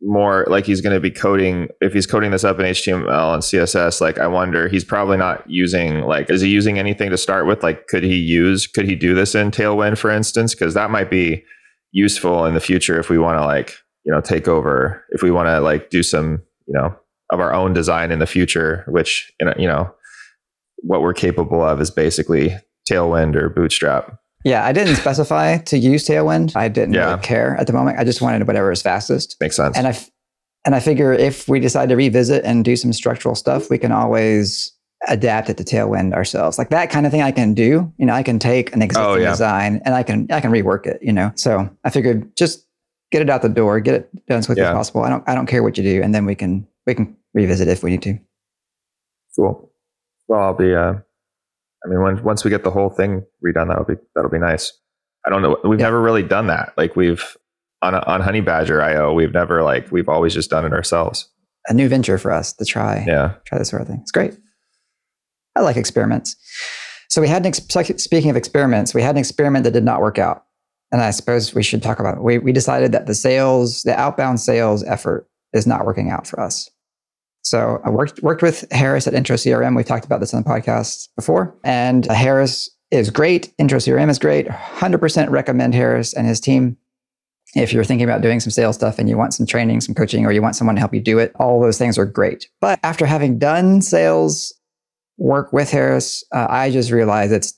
more 0.00 0.46
like 0.48 0.64
he's 0.64 0.80
going 0.80 0.94
to 0.94 1.00
be 1.00 1.10
coding. 1.10 1.68
If 1.80 1.92
he's 1.92 2.06
coding 2.06 2.30
this 2.30 2.44
up 2.44 2.58
in 2.60 2.66
HTML 2.66 3.34
and 3.34 3.42
CSS, 3.42 4.00
like 4.00 4.18
I 4.18 4.26
wonder, 4.26 4.68
he's 4.68 4.84
probably 4.84 5.16
not 5.16 5.48
using 5.50 6.02
like. 6.02 6.30
Is 6.30 6.40
he 6.40 6.48
using 6.48 6.78
anything 6.78 7.10
to 7.10 7.18
start 7.18 7.46
with? 7.46 7.62
Like, 7.62 7.88
could 7.88 8.04
he 8.04 8.16
use? 8.16 8.66
Could 8.66 8.86
he 8.86 8.94
do 8.94 9.14
this 9.14 9.34
in 9.34 9.50
Tailwind, 9.50 9.98
for 9.98 10.10
instance? 10.10 10.54
Because 10.54 10.74
that 10.74 10.90
might 10.90 11.10
be 11.10 11.44
useful 11.92 12.44
in 12.44 12.54
the 12.54 12.60
future 12.60 12.98
if 13.00 13.08
we 13.08 13.18
want 13.18 13.38
to 13.38 13.44
like 13.44 13.76
you 14.04 14.12
know 14.12 14.20
take 14.20 14.46
over. 14.46 15.04
If 15.10 15.22
we 15.22 15.30
want 15.30 15.48
to 15.48 15.60
like 15.60 15.90
do 15.90 16.02
some 16.02 16.42
you 16.66 16.74
know 16.74 16.94
of 17.30 17.40
our 17.40 17.52
own 17.52 17.72
design 17.72 18.10
in 18.10 18.18
the 18.18 18.26
future, 18.26 18.84
which 18.88 19.32
you 19.40 19.66
know, 19.66 19.92
what 20.78 21.02
we're 21.02 21.14
capable 21.14 21.62
of 21.62 21.80
is 21.80 21.90
basically 21.90 22.56
Tailwind 22.90 23.34
or 23.34 23.50
Bootstrap. 23.50 24.18
Yeah, 24.44 24.64
I 24.64 24.72
didn't 24.72 24.96
specify 24.96 25.58
to 25.58 25.76
use 25.78 26.06
Tailwind. 26.06 26.54
I 26.56 26.68
didn't 26.68 26.94
Yeah. 26.94 27.10
really 27.10 27.20
care 27.22 27.56
at 27.58 27.66
the 27.66 27.72
moment. 27.72 27.98
I 27.98 28.04
just 28.04 28.22
wanted 28.22 28.46
whatever 28.46 28.70
is 28.70 28.82
fastest. 28.82 29.36
Makes 29.40 29.56
sense. 29.56 29.76
And 29.76 29.86
I 29.86 29.90
f- 29.90 30.10
and 30.64 30.74
I 30.74 30.80
figure 30.80 31.12
if 31.12 31.48
we 31.48 31.60
decide 31.60 31.88
to 31.88 31.96
revisit 31.96 32.44
and 32.44 32.64
do 32.64 32.76
some 32.76 32.92
structural 32.92 33.34
stuff, 33.34 33.70
we 33.70 33.78
can 33.78 33.90
always 33.92 34.72
adapt 35.08 35.48
it 35.48 35.56
to 35.56 35.64
Tailwind 35.64 36.12
ourselves. 36.12 36.58
Like 36.58 36.70
that 36.70 36.90
kind 36.90 37.06
of 37.06 37.12
thing 37.12 37.22
I 37.22 37.30
can 37.30 37.54
do. 37.54 37.90
You 37.96 38.06
know, 38.06 38.12
I 38.12 38.22
can 38.22 38.38
take 38.38 38.74
an 38.74 38.82
existing 38.82 39.06
Oh, 39.06 39.14
yeah. 39.14 39.30
design 39.30 39.80
and 39.84 39.94
I 39.94 40.02
can 40.02 40.26
I 40.30 40.40
can 40.40 40.50
rework 40.50 40.86
it, 40.86 40.98
you 41.02 41.12
know. 41.12 41.32
So 41.36 41.68
I 41.84 41.90
figured 41.90 42.34
just 42.36 42.66
get 43.10 43.22
it 43.22 43.30
out 43.30 43.42
the 43.42 43.48
door, 43.48 43.80
get 43.80 43.94
it 43.94 44.26
done 44.26 44.38
as 44.38 44.46
quickly 44.46 44.62
Yeah. 44.62 44.70
as 44.70 44.74
possible. 44.76 45.02
I 45.02 45.08
don't 45.10 45.24
I 45.28 45.34
don't 45.34 45.46
care 45.46 45.62
what 45.62 45.76
you 45.78 45.82
do, 45.84 46.02
and 46.02 46.14
then 46.14 46.26
we 46.26 46.34
can 46.34 46.66
we 46.86 46.94
can 46.94 47.16
revisit 47.34 47.68
if 47.68 47.82
we 47.82 47.90
need 47.90 48.02
to. 48.02 48.18
Cool. 49.36 49.70
Well, 50.26 50.40
I'll 50.40 50.54
be. 50.54 50.74
Uh, 50.74 50.94
I 51.84 51.88
mean, 51.88 52.02
when, 52.02 52.22
once 52.24 52.44
we 52.44 52.50
get 52.50 52.64
the 52.64 52.70
whole 52.70 52.90
thing 52.90 53.24
redone, 53.44 53.68
that'll 53.68 53.84
be 53.84 53.94
that'll 54.14 54.30
be 54.30 54.38
nice. 54.38 54.72
I 55.26 55.30
don't 55.30 55.42
know. 55.42 55.56
We've 55.64 55.78
Yeah. 55.78 55.86
never 55.86 56.00
really 56.00 56.22
done 56.22 56.46
that. 56.48 56.72
Like 56.76 56.96
we've 56.96 57.36
on 57.82 57.94
on 57.94 58.22
Honeybadger 58.22 58.82
IO, 58.82 59.12
we've 59.12 59.32
never 59.32 59.62
like 59.62 59.90
we've 59.92 60.08
always 60.08 60.34
just 60.34 60.50
done 60.50 60.64
it 60.64 60.72
ourselves. 60.72 61.28
A 61.68 61.74
new 61.74 61.88
venture 61.88 62.18
for 62.18 62.32
us 62.32 62.52
to 62.54 62.64
try. 62.64 63.04
Yeah. 63.06 63.34
try 63.44 63.58
this 63.58 63.68
sort 63.68 63.82
of 63.82 63.88
thing. 63.88 63.98
It's 64.02 64.10
great. 64.12 64.36
I 65.54 65.60
like 65.60 65.76
experiments. 65.76 66.36
So 67.08 67.20
we 67.20 67.28
had 67.28 67.42
an 67.42 67.46
ex- 67.46 68.02
speaking 68.02 68.30
of 68.30 68.36
experiments, 68.36 68.94
we 68.94 69.02
had 69.02 69.14
an 69.14 69.18
experiment 69.18 69.64
that 69.64 69.72
did 69.72 69.84
not 69.84 70.00
work 70.00 70.18
out, 70.18 70.44
and 70.92 71.00
I 71.00 71.10
suppose 71.10 71.54
we 71.54 71.62
should 71.62 71.82
talk 71.82 72.00
about 72.00 72.16
it. 72.18 72.22
We 72.22 72.38
we 72.38 72.52
decided 72.52 72.92
that 72.92 73.06
the 73.06 73.14
sales, 73.14 73.82
the 73.82 73.98
outbound 73.98 74.40
sales 74.40 74.82
effort, 74.84 75.28
is 75.52 75.66
not 75.66 75.84
working 75.86 76.10
out 76.10 76.26
for 76.26 76.40
us. 76.40 76.68
So 77.48 77.80
I 77.84 77.90
worked 77.90 78.22
worked 78.22 78.42
with 78.42 78.64
Harris 78.70 79.06
at 79.06 79.14
Intro 79.14 79.36
CRM. 79.36 79.76
We've 79.76 79.86
talked 79.86 80.04
about 80.04 80.20
this 80.20 80.34
on 80.34 80.42
the 80.42 80.48
podcast 80.48 81.08
before, 81.16 81.56
and 81.64 82.04
Harris 82.06 82.70
is 82.90 83.10
great. 83.10 83.52
Intro 83.58 83.78
CRM 83.78 84.10
is 84.10 84.18
great. 84.18 84.46
100% 84.46 85.30
recommend 85.30 85.74
Harris 85.74 86.14
and 86.14 86.26
his 86.26 86.40
team 86.40 86.76
if 87.54 87.72
you're 87.72 87.84
thinking 87.84 88.04
about 88.04 88.20
doing 88.20 88.40
some 88.40 88.50
sales 88.50 88.76
stuff 88.76 88.98
and 88.98 89.08
you 89.08 89.16
want 89.16 89.32
some 89.32 89.46
training, 89.46 89.80
some 89.80 89.94
coaching, 89.94 90.26
or 90.26 90.32
you 90.32 90.42
want 90.42 90.56
someone 90.56 90.76
to 90.76 90.80
help 90.80 90.92
you 90.92 91.00
do 91.00 91.18
it, 91.18 91.32
all 91.36 91.60
those 91.60 91.78
things 91.78 91.96
are 91.96 92.04
great. 92.04 92.46
But 92.60 92.78
after 92.82 93.06
having 93.06 93.38
done 93.38 93.80
sales 93.80 94.52
work 95.16 95.52
with 95.52 95.70
Harris, 95.70 96.22
uh, 96.32 96.46
I 96.50 96.70
just 96.70 96.90
realized 96.90 97.32
it's 97.32 97.54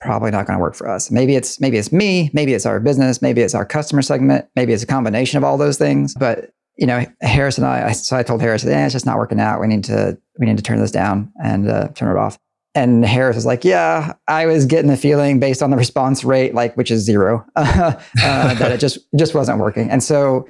probably 0.00 0.30
not 0.30 0.46
going 0.46 0.58
to 0.58 0.62
work 0.62 0.74
for 0.74 0.88
us. 0.88 1.10
Maybe 1.10 1.36
it's 1.36 1.60
maybe 1.60 1.76
it's 1.76 1.92
me, 1.92 2.30
maybe 2.32 2.54
it's 2.54 2.66
our 2.66 2.80
business, 2.80 3.20
maybe 3.20 3.42
it's 3.42 3.54
our 3.54 3.66
customer 3.66 4.02
segment, 4.02 4.46
maybe 4.56 4.72
it's 4.72 4.82
a 4.82 4.86
combination 4.86 5.36
of 5.36 5.44
all 5.44 5.58
those 5.58 5.76
things. 5.76 6.14
But 6.14 6.50
you 6.76 6.86
know, 6.86 7.04
Harris 7.20 7.58
and 7.58 7.66
I, 7.66 7.88
I 7.88 7.92
so 7.92 8.16
I 8.16 8.22
told 8.22 8.40
Harris, 8.40 8.64
eh, 8.64 8.84
it's 8.84 8.92
just 8.92 9.06
not 9.06 9.18
working 9.18 9.40
out. 9.40 9.60
We 9.60 9.66
need 9.66 9.84
to 9.84 10.18
we 10.38 10.46
need 10.46 10.56
to 10.56 10.62
turn 10.62 10.80
this 10.80 10.90
down 10.90 11.32
and 11.42 11.68
uh, 11.68 11.88
turn 11.94 12.14
it 12.14 12.18
off. 12.18 12.38
And 12.74 13.04
Harris 13.04 13.36
was 13.36 13.46
like, 13.46 13.64
"Yeah, 13.64 14.14
I 14.26 14.46
was 14.46 14.66
getting 14.66 14.90
the 14.90 14.96
feeling 14.96 15.38
based 15.38 15.62
on 15.62 15.70
the 15.70 15.76
response 15.76 16.24
rate, 16.24 16.54
like 16.54 16.76
which 16.76 16.90
is 16.90 17.02
zero, 17.02 17.46
uh, 17.56 17.94
that 18.14 18.72
it 18.72 18.80
just 18.80 18.98
just 19.16 19.34
wasn't 19.34 19.60
working." 19.60 19.88
And 19.90 20.02
so 20.02 20.48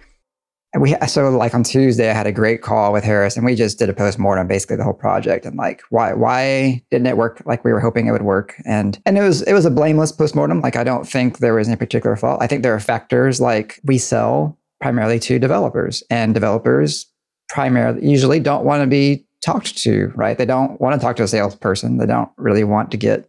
we 0.81 0.97
so 1.07 1.29
like 1.31 1.55
on 1.55 1.63
Tuesday, 1.63 2.11
I 2.11 2.15
had 2.15 2.27
a 2.27 2.33
great 2.33 2.63
call 2.63 2.93
with 2.95 3.05
Harris, 3.05 3.37
and 3.37 3.45
we 3.45 3.55
just 3.55 3.79
did 3.79 3.91
a 3.91 3.93
post 3.93 4.19
mortem, 4.19 4.49
basically 4.49 4.77
the 4.77 4.85
whole 4.85 4.95
project, 4.95 5.45
and 5.45 5.57
like 5.57 5.83
why 5.91 6.15
why 6.15 6.83
didn't 6.91 7.07
it 7.07 7.19
work 7.19 7.43
like 7.45 7.63
we 7.63 7.73
were 7.73 7.81
hoping 7.81 8.07
it 8.07 8.13
would 8.13 8.23
work? 8.23 8.55
And 8.65 8.99
and 9.05 9.19
it 9.19 9.23
was 9.23 9.43
it 9.43 9.53
was 9.53 9.67
a 9.67 9.71
blameless 9.71 10.13
post 10.13 10.35
mortem. 10.35 10.63
Like 10.63 10.77
I 10.77 10.85
don't 10.85 11.07
think 11.07 11.39
there 11.39 11.55
was 11.55 11.69
any 11.69 11.77
particular 11.77 12.17
fault. 12.17 12.43
I 12.43 12.47
think 12.47 12.63
there 12.63 12.75
are 12.75 12.81
factors 12.81 13.41
like 13.41 13.81
we 13.85 13.99
sell 13.99 14.59
primarily 14.85 15.19
to 15.19 15.39
developers, 15.39 16.03
and 16.11 16.35
developers 16.35 17.07
primarily 17.49 18.07
usually 18.07 18.39
don't 18.39 18.67
want 18.67 18.83
to 18.83 18.87
be 18.87 19.25
talked 19.41 19.79
to, 19.79 20.13
right? 20.15 20.37
They 20.37 20.45
don't 20.45 20.79
want 20.79 20.95
to 20.95 21.01
talk 21.03 21.17
to 21.17 21.23
a 21.23 21.27
salesperson. 21.27 21.97
They 21.97 22.05
don't 22.05 22.29
really 22.37 22.65
want 22.65 22.91
to 22.91 22.99
get 22.99 23.27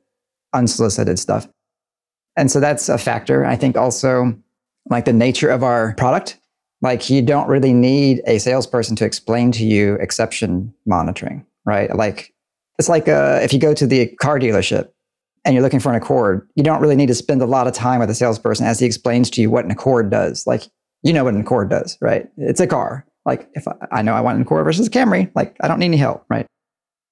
unsolicited 0.51 1.17
stuff. 1.17 1.47
And 2.35 2.51
so 2.51 2.59
that's 2.59 2.89
a 2.89 2.97
factor. 2.97 3.45
I 3.45 3.55
think 3.55 3.77
also 3.77 4.37
like 4.89 5.05
the 5.05 5.13
nature 5.13 5.47
of 5.47 5.63
our 5.63 5.93
product, 5.95 6.37
like 6.81 7.09
you 7.09 7.21
don't 7.21 7.47
really 7.47 7.71
need 7.71 8.21
a 8.27 8.37
salesperson 8.37 8.97
to 8.97 9.05
explain 9.05 9.53
to 9.53 9.65
you 9.65 9.93
exception 10.01 10.73
monitoring, 10.85 11.45
right? 11.63 11.95
Like 11.95 12.33
it's 12.79 12.89
like 12.89 13.07
uh, 13.07 13.39
if 13.41 13.53
you 13.53 13.59
go 13.59 13.73
to 13.73 13.87
the 13.87 14.07
car 14.17 14.39
dealership 14.39 14.89
and 15.45 15.53
you're 15.53 15.63
looking 15.63 15.79
for 15.79 15.87
an 15.87 15.95
Accord, 15.95 16.49
you 16.55 16.63
don't 16.63 16.81
really 16.81 16.97
need 16.97 17.07
to 17.07 17.15
spend 17.15 17.41
a 17.41 17.45
lot 17.45 17.65
of 17.65 17.73
time 17.73 18.01
with 18.01 18.09
a 18.09 18.13
salesperson 18.13 18.65
as 18.65 18.81
he 18.81 18.85
explains 18.85 19.29
to 19.29 19.41
you 19.41 19.49
what 19.49 19.63
an 19.63 19.71
Accord 19.71 20.09
does. 20.09 20.45
Like 20.45 20.63
you 21.05 21.13
know 21.13 21.23
what 21.23 21.35
an 21.35 21.41
Accord 21.41 21.69
does, 21.69 21.97
right? 22.01 22.27
It's 22.35 22.59
a 22.59 22.67
car. 22.67 23.05
Like 23.25 23.47
if 23.53 23.67
I, 23.67 23.73
I 23.91 24.01
know 24.01 24.13
I 24.13 24.21
want 24.21 24.37
an 24.37 24.41
Accord 24.41 24.65
versus 24.65 24.87
a 24.87 24.89
Camry, 24.89 25.31
like 25.35 25.55
I 25.61 25.67
don't 25.67 25.79
need 25.79 25.85
any 25.85 25.97
help, 25.97 26.25
right? 26.29 26.47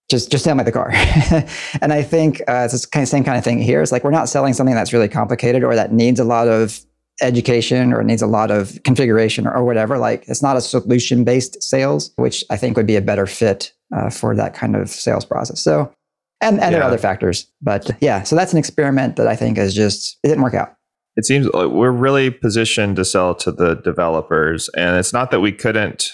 Just 0.09 0.31
just 0.31 0.43
tell 0.43 0.55
me 0.55 0.63
the 0.63 0.71
car. 0.71 0.91
and 1.81 1.93
I 1.93 2.01
think 2.01 2.41
uh, 2.41 2.63
it's 2.65 2.81
the 2.81 2.87
kind 2.87 3.03
of 3.03 3.07
same 3.07 3.23
kind 3.23 3.37
of 3.37 3.43
thing 3.43 3.61
here. 3.61 3.81
It's 3.81 3.91
like 3.91 4.03
we're 4.03 4.11
not 4.11 4.27
selling 4.27 4.53
something 4.53 4.75
that's 4.75 4.93
really 4.93 5.07
complicated 5.07 5.63
or 5.63 5.75
that 5.75 5.93
needs 5.93 6.19
a 6.19 6.23
lot 6.23 6.47
of 6.47 6.81
education 7.21 7.93
or 7.93 8.03
needs 8.03 8.23
a 8.23 8.27
lot 8.27 8.49
of 8.49 8.79
configuration 8.83 9.45
or, 9.45 9.53
or 9.53 9.63
whatever. 9.63 9.99
Like 9.99 10.25
it's 10.27 10.41
not 10.41 10.57
a 10.57 10.61
solution 10.61 11.23
based 11.23 11.61
sales, 11.61 12.11
which 12.15 12.43
I 12.49 12.57
think 12.57 12.75
would 12.75 12.87
be 12.87 12.95
a 12.95 13.01
better 13.01 13.27
fit 13.27 13.73
uh, 13.95 14.09
for 14.09 14.35
that 14.35 14.55
kind 14.55 14.75
of 14.75 14.89
sales 14.89 15.23
process. 15.23 15.61
So, 15.61 15.93
and, 16.41 16.59
and 16.59 16.73
there 16.73 16.81
are 16.81 16.87
other 16.87 16.97
factors, 16.97 17.47
but 17.61 17.91
yeah, 18.01 18.23
so 18.23 18.35
that's 18.35 18.51
an 18.51 18.59
experiment 18.59 19.15
that 19.17 19.27
I 19.27 19.35
think 19.35 19.57
is 19.59 19.73
just, 19.73 20.17
it 20.23 20.27
didn't 20.27 20.43
work 20.43 20.55
out. 20.55 20.75
It 21.15 21.25
seems 21.25 21.47
like 21.47 21.69
we're 21.69 21.91
really 21.91 22.29
positioned 22.29 22.95
to 22.95 23.05
sell 23.05 23.35
to 23.35 23.51
the 23.51 23.75
developers 23.75 24.69
and 24.69 24.97
it's 24.97 25.13
not 25.13 25.31
that 25.31 25.39
we 25.39 25.51
couldn't 25.51 26.11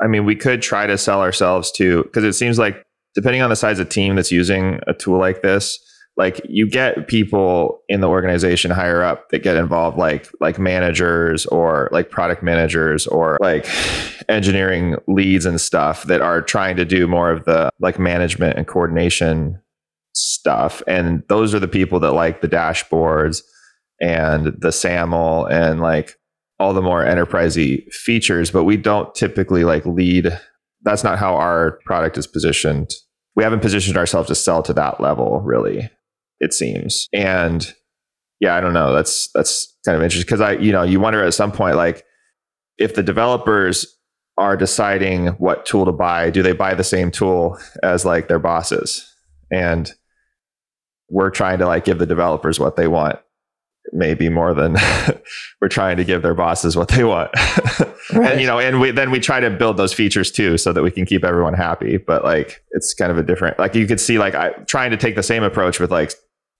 I 0.00 0.06
mean, 0.06 0.24
we 0.24 0.36
could 0.36 0.62
try 0.62 0.86
to 0.86 0.98
sell 0.98 1.20
ourselves 1.20 1.70
to 1.72 2.02
because 2.04 2.24
it 2.24 2.32
seems 2.34 2.58
like 2.58 2.84
depending 3.14 3.42
on 3.42 3.50
the 3.50 3.56
size 3.56 3.78
of 3.78 3.88
team 3.88 4.16
that's 4.16 4.32
using 4.32 4.80
a 4.86 4.94
tool 4.94 5.18
like 5.18 5.42
this, 5.42 5.78
like 6.16 6.40
you 6.48 6.68
get 6.68 7.08
people 7.08 7.80
in 7.88 8.00
the 8.00 8.08
organization 8.08 8.70
higher 8.70 9.02
up 9.02 9.28
that 9.30 9.42
get 9.42 9.56
involved 9.56 9.98
like 9.98 10.28
like 10.40 10.58
managers 10.58 11.46
or 11.46 11.88
like 11.92 12.10
product 12.10 12.42
managers 12.42 13.06
or 13.06 13.36
like 13.40 13.66
engineering 14.28 14.96
leads 15.08 15.44
and 15.46 15.60
stuff 15.60 16.04
that 16.04 16.20
are 16.20 16.42
trying 16.42 16.76
to 16.76 16.84
do 16.84 17.06
more 17.06 17.30
of 17.30 17.44
the 17.44 17.70
like 17.80 17.98
management 17.98 18.56
and 18.56 18.66
coordination 18.66 19.60
stuff 20.12 20.82
and 20.86 21.24
those 21.28 21.52
are 21.52 21.58
the 21.58 21.66
people 21.66 21.98
that 21.98 22.12
like 22.12 22.40
the 22.40 22.48
dashboards 22.48 23.42
and 24.00 24.54
the 24.58 24.72
SAML 24.72 25.46
and 25.46 25.80
like 25.80 26.14
all 26.58 26.72
the 26.72 26.82
more 26.82 27.04
enterprisey 27.04 27.90
features 27.92 28.50
but 28.50 28.64
we 28.64 28.76
don't 28.76 29.14
typically 29.14 29.64
like 29.64 29.84
lead 29.86 30.38
that's 30.82 31.04
not 31.04 31.18
how 31.18 31.34
our 31.34 31.78
product 31.84 32.16
is 32.16 32.26
positioned 32.26 32.90
we 33.36 33.42
haven't 33.42 33.60
positioned 33.60 33.96
ourselves 33.96 34.28
to 34.28 34.34
sell 34.34 34.62
to 34.62 34.72
that 34.72 35.00
level 35.00 35.40
really 35.40 35.90
it 36.40 36.52
seems. 36.52 37.08
And 37.12 37.74
yeah, 38.40 38.54
I 38.54 38.60
don't 38.60 38.74
know. 38.74 38.92
That's 38.92 39.30
that's 39.34 39.74
kind 39.84 39.96
of 39.96 40.02
interesting 40.02 40.26
because 40.26 40.40
I, 40.40 40.52
you 40.52 40.72
know, 40.72 40.82
you 40.82 41.00
wonder 41.00 41.24
at 41.24 41.34
some 41.34 41.52
point, 41.52 41.76
like, 41.76 42.04
if 42.78 42.94
the 42.94 43.02
developers 43.02 43.86
are 44.36 44.56
deciding 44.56 45.28
what 45.28 45.64
tool 45.64 45.84
to 45.84 45.92
buy, 45.92 46.30
do 46.30 46.42
they 46.42 46.52
buy 46.52 46.74
the 46.74 46.84
same 46.84 47.10
tool 47.10 47.58
as 47.82 48.04
like 48.04 48.28
their 48.28 48.38
bosses? 48.38 49.10
And 49.50 49.90
we're 51.08 51.30
trying 51.30 51.58
to 51.58 51.66
like 51.66 51.84
give 51.84 51.98
the 51.98 52.06
developers 52.06 52.58
what 52.58 52.76
they 52.76 52.88
want, 52.88 53.18
maybe 53.92 54.28
more 54.28 54.54
than 54.54 54.76
we're 55.60 55.68
trying 55.68 55.96
to 55.96 56.04
give 56.04 56.22
their 56.22 56.34
bosses 56.34 56.76
what 56.76 56.88
they 56.88 57.04
want. 57.04 57.30
right. 58.12 58.32
And 58.32 58.40
you 58.40 58.46
know, 58.46 58.58
and 58.58 58.80
we 58.80 58.90
then 58.90 59.10
we 59.10 59.18
try 59.18 59.40
to 59.40 59.48
build 59.50 59.76
those 59.76 59.94
features 59.94 60.30
too 60.30 60.58
so 60.58 60.72
that 60.72 60.82
we 60.82 60.90
can 60.90 61.06
keep 61.06 61.24
everyone 61.24 61.54
happy. 61.54 61.96
But 61.96 62.22
like 62.22 62.62
it's 62.72 62.92
kind 62.92 63.10
of 63.10 63.16
a 63.16 63.22
different 63.22 63.58
like 63.58 63.74
you 63.74 63.86
could 63.86 64.00
see 64.00 64.18
like 64.18 64.34
I 64.34 64.50
trying 64.66 64.90
to 64.90 64.96
take 64.96 65.16
the 65.16 65.22
same 65.22 65.42
approach 65.42 65.80
with 65.80 65.90
like 65.90 66.12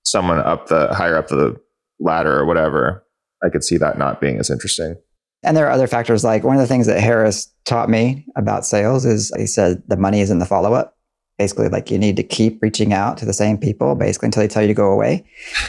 someone 0.04 0.38
up 0.38 0.68
the 0.68 0.92
higher 0.94 1.16
up 1.16 1.28
the 1.28 1.60
ladder 2.00 2.38
or 2.38 2.46
whatever, 2.46 3.04
I 3.44 3.50
could 3.50 3.62
see 3.62 3.76
that 3.76 3.98
not 3.98 4.20
being 4.20 4.38
as 4.38 4.50
interesting. 4.50 4.96
And 5.42 5.56
there 5.56 5.66
are 5.66 5.70
other 5.70 5.86
factors 5.86 6.24
like 6.24 6.44
one 6.44 6.56
of 6.56 6.62
the 6.62 6.66
things 6.66 6.86
that 6.86 7.00
Harris 7.00 7.52
taught 7.66 7.90
me 7.90 8.26
about 8.36 8.64
sales 8.64 9.04
is 9.04 9.30
he 9.36 9.46
said 9.46 9.82
the 9.86 9.96
money 9.96 10.20
is 10.20 10.30
in 10.30 10.38
the 10.38 10.46
follow 10.46 10.72
up. 10.72 10.93
Basically, 11.38 11.68
like 11.68 11.90
you 11.90 11.98
need 11.98 12.16
to 12.16 12.22
keep 12.22 12.62
reaching 12.62 12.92
out 12.92 13.18
to 13.18 13.24
the 13.24 13.32
same 13.32 13.58
people 13.58 13.94
basically 13.96 14.26
until 14.26 14.42
they 14.42 14.48
tell 14.48 14.62
you 14.62 14.68
to 14.68 14.74
go 14.74 14.92
away. 14.92 15.24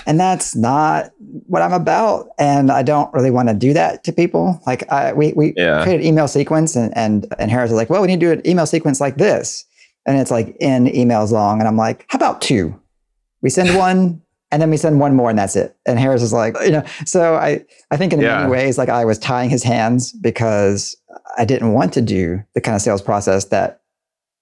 And 0.06 0.19
that's 0.19 0.56
not 0.56 1.12
what 1.47 1.63
I'm 1.63 1.73
about. 1.73 2.30
And 2.38 2.71
I 2.71 2.84
don't 2.84 3.12
really 3.13 3.32
want 3.32 3.49
to 3.49 3.56
do 3.56 3.73
that 3.73 4.04
to 4.04 4.13
people. 4.13 4.62
Like 4.67 4.91
I, 4.91 5.13
we, 5.13 5.34
we 5.34 5.54
yeah. 5.58 5.84
created 5.84 6.06
email 6.06 6.28
sequence 6.28 6.75
and, 6.75 6.95
and, 6.95 7.34
and 7.39 7.49
Harris 7.49 7.71
was 7.71 7.78
like, 7.78 7.89
well, 7.89 8.01
we 8.01 8.08
need 8.08 8.19
to 8.19 8.25
do 8.28 8.32
an 8.32 8.47
email 8.47 8.67
sequence 8.67 9.01
like 9.01 9.17
this. 9.17 9.65
And 10.06 10.19
it's 10.19 10.30
like 10.30 10.56
in 10.60 10.86
emails 10.86 11.32
long. 11.32 11.60
And 11.60 11.67
I'm 11.67 11.78
like, 11.78 12.06
how 12.10 12.17
about 12.17 12.41
two? 12.41 12.80
We 13.41 13.49
send 13.49 13.75
one, 13.78 14.21
and 14.51 14.62
then 14.62 14.69
we 14.69 14.78
send 14.78 14.99
one 14.99 15.15
more 15.15 15.30
and 15.30 15.38
that's 15.38 15.56
it. 15.56 15.75
And 15.86 15.99
Harris 15.99 16.21
is 16.21 16.32
like, 16.32 16.56
you 16.63 16.71
know, 16.71 16.84
so 17.06 17.36
I, 17.36 17.65
I 17.91 17.97
think 17.97 18.13
in 18.13 18.21
yeah. 18.21 18.38
many 18.38 18.51
ways, 18.51 18.78
like 18.78 18.89
I 18.89 19.04
was 19.04 19.19
tying 19.19 19.49
his 19.49 19.63
hands 19.63 20.12
because 20.13 20.95
I 21.38 21.45
didn't 21.45 21.73
want 21.73 21.93
to 21.93 22.01
do 22.01 22.41
the 22.54 22.62
kind 22.62 22.75
of 22.75 22.82
sales 22.82 23.01
process 23.01 23.45
that 23.45 23.82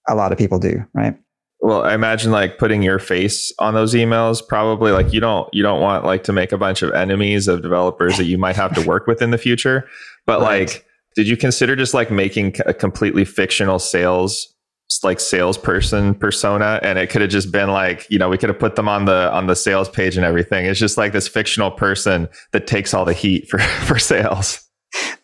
a 0.08 0.14
lot 0.14 0.32
of 0.32 0.38
people 0.38 0.58
do. 0.58 0.84
Right. 0.94 1.16
Well, 1.60 1.82
I 1.82 1.94
imagine 1.94 2.30
like 2.30 2.58
putting 2.58 2.82
your 2.82 2.98
face 2.98 3.50
on 3.58 3.72
those 3.72 3.94
emails, 3.94 4.46
probably 4.46 4.92
like 4.92 5.12
you 5.14 5.20
don't, 5.20 5.48
you 5.54 5.62
don't 5.62 5.80
want 5.80 6.04
like 6.04 6.22
to 6.24 6.32
make 6.32 6.52
a 6.52 6.58
bunch 6.58 6.82
of 6.82 6.92
enemies 6.92 7.48
of 7.48 7.62
developers 7.62 8.18
that 8.18 8.24
you 8.24 8.36
might 8.36 8.56
have 8.56 8.74
to 8.74 8.86
work 8.86 9.06
with 9.06 9.22
in 9.22 9.30
the 9.30 9.38
future. 9.38 9.88
But 10.26 10.42
right. 10.42 10.68
like, 10.68 10.84
did 11.16 11.26
you 11.26 11.38
consider 11.38 11.74
just 11.74 11.94
like 11.94 12.10
making 12.10 12.56
a 12.66 12.74
completely 12.74 13.24
fictional 13.24 13.78
sales 13.78 14.54
like 15.02 15.18
salesperson 15.18 16.14
persona 16.14 16.78
and 16.82 16.98
it 16.98 17.10
could 17.10 17.20
have 17.20 17.30
just 17.30 17.50
been 17.50 17.70
like 17.70 18.06
you 18.10 18.18
know 18.18 18.28
we 18.28 18.38
could 18.38 18.48
have 18.48 18.58
put 18.58 18.76
them 18.76 18.88
on 18.88 19.06
the 19.06 19.32
on 19.32 19.46
the 19.46 19.56
sales 19.56 19.88
page 19.88 20.16
and 20.16 20.24
everything 20.24 20.66
it's 20.66 20.78
just 20.78 20.96
like 20.96 21.12
this 21.12 21.26
fictional 21.26 21.70
person 21.70 22.28
that 22.52 22.66
takes 22.66 22.94
all 22.94 23.04
the 23.04 23.12
heat 23.12 23.48
for 23.48 23.58
for 23.86 23.98
sales 23.98 24.60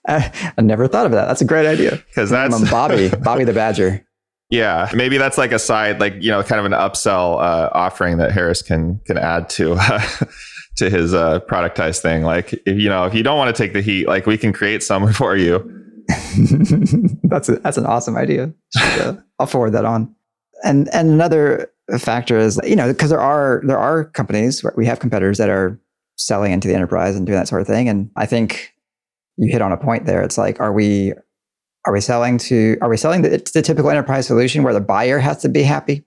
I, 0.09 0.53
I 0.59 0.63
never 0.63 0.89
thought 0.89 1.07
of 1.07 1.13
that 1.13 1.27
that's 1.27 1.41
a 1.41 1.45
great 1.45 1.67
idea 1.67 1.91
because 2.09 2.31
that's 2.31 2.71
bobby 2.71 3.11
bobby 3.23 3.45
the 3.45 3.53
badger 3.53 4.05
yeah 4.51 4.91
maybe 4.95 5.17
that's 5.17 5.39
like 5.39 5.53
a 5.53 5.59
side 5.59 6.01
like 6.01 6.15
you 6.21 6.31
know 6.31 6.43
kind 6.43 6.59
of 6.59 6.67
an 6.67 6.73
upsell 6.73 7.41
uh, 7.41 7.71
offering 7.73 8.19
that 8.19 8.33
harris 8.33 8.63
can 8.63 9.01
can 9.07 9.17
add 9.17 9.49
to 9.49 9.75
uh, 9.79 10.01
to 10.77 10.91
his 10.91 11.15
uh, 11.15 11.41
productized 11.41 12.01
thing 12.01 12.23
like 12.23 12.53
if 12.67 12.79
you 12.79 12.89
know 12.89 13.05
if 13.05 13.15
you 13.15 13.23
don't 13.23 13.39
want 13.39 13.55
to 13.55 13.63
take 13.63 13.73
the 13.73 13.83
heat 13.83 14.07
like 14.07 14.27
we 14.27 14.37
can 14.37 14.53
create 14.53 14.83
someone 14.83 15.13
for 15.23 15.37
you 15.37 15.81
that's 17.25 17.49
a, 17.49 17.57
that's 17.57 17.77
an 17.77 17.87
awesome 17.87 18.17
idea. 18.17 18.53
I'll 19.39 19.47
forward 19.47 19.71
that 19.73 19.85
on. 19.85 20.15
And 20.65 20.89
and 20.93 21.11
another 21.11 21.71
factor 21.99 22.39
is 22.39 22.61
you 22.65 22.77
know 22.77 22.93
because 22.93 23.11
there 23.11 23.21
are 23.21 23.63
there 23.65 23.79
are 23.79 24.05
companies 24.05 24.65
we 24.77 24.87
have 24.87 25.01
competitors 25.01 25.39
that 25.39 25.49
are 25.49 25.81
selling 26.17 26.53
into 26.53 26.69
the 26.69 26.75
enterprise 26.75 27.17
and 27.17 27.27
doing 27.27 27.39
that 27.39 27.49
sort 27.49 27.63
of 27.63 27.67
thing. 27.67 27.89
And 27.89 28.11
I 28.17 28.27
think 28.27 28.75
you 29.37 29.51
hit 29.51 29.63
on 29.63 29.73
a 29.73 29.77
point 29.77 30.07
there. 30.07 30.23
It's 30.23 30.37
like 30.37 30.61
are 30.61 30.73
we 30.73 31.15
are 31.87 31.93
we 31.93 32.01
selling 32.01 32.39
to 32.39 32.77
are 32.83 32.89
we 32.89 32.97
selling 32.97 33.23
the, 33.23 33.51
the 33.55 33.63
typical 33.63 33.91
enterprise 33.91 34.27
solution 34.27 34.63
where 34.63 34.75
the 34.75 34.81
buyer 34.81 35.19
has 35.19 35.39
to 35.43 35.49
be 35.49 35.63
happy, 35.63 36.05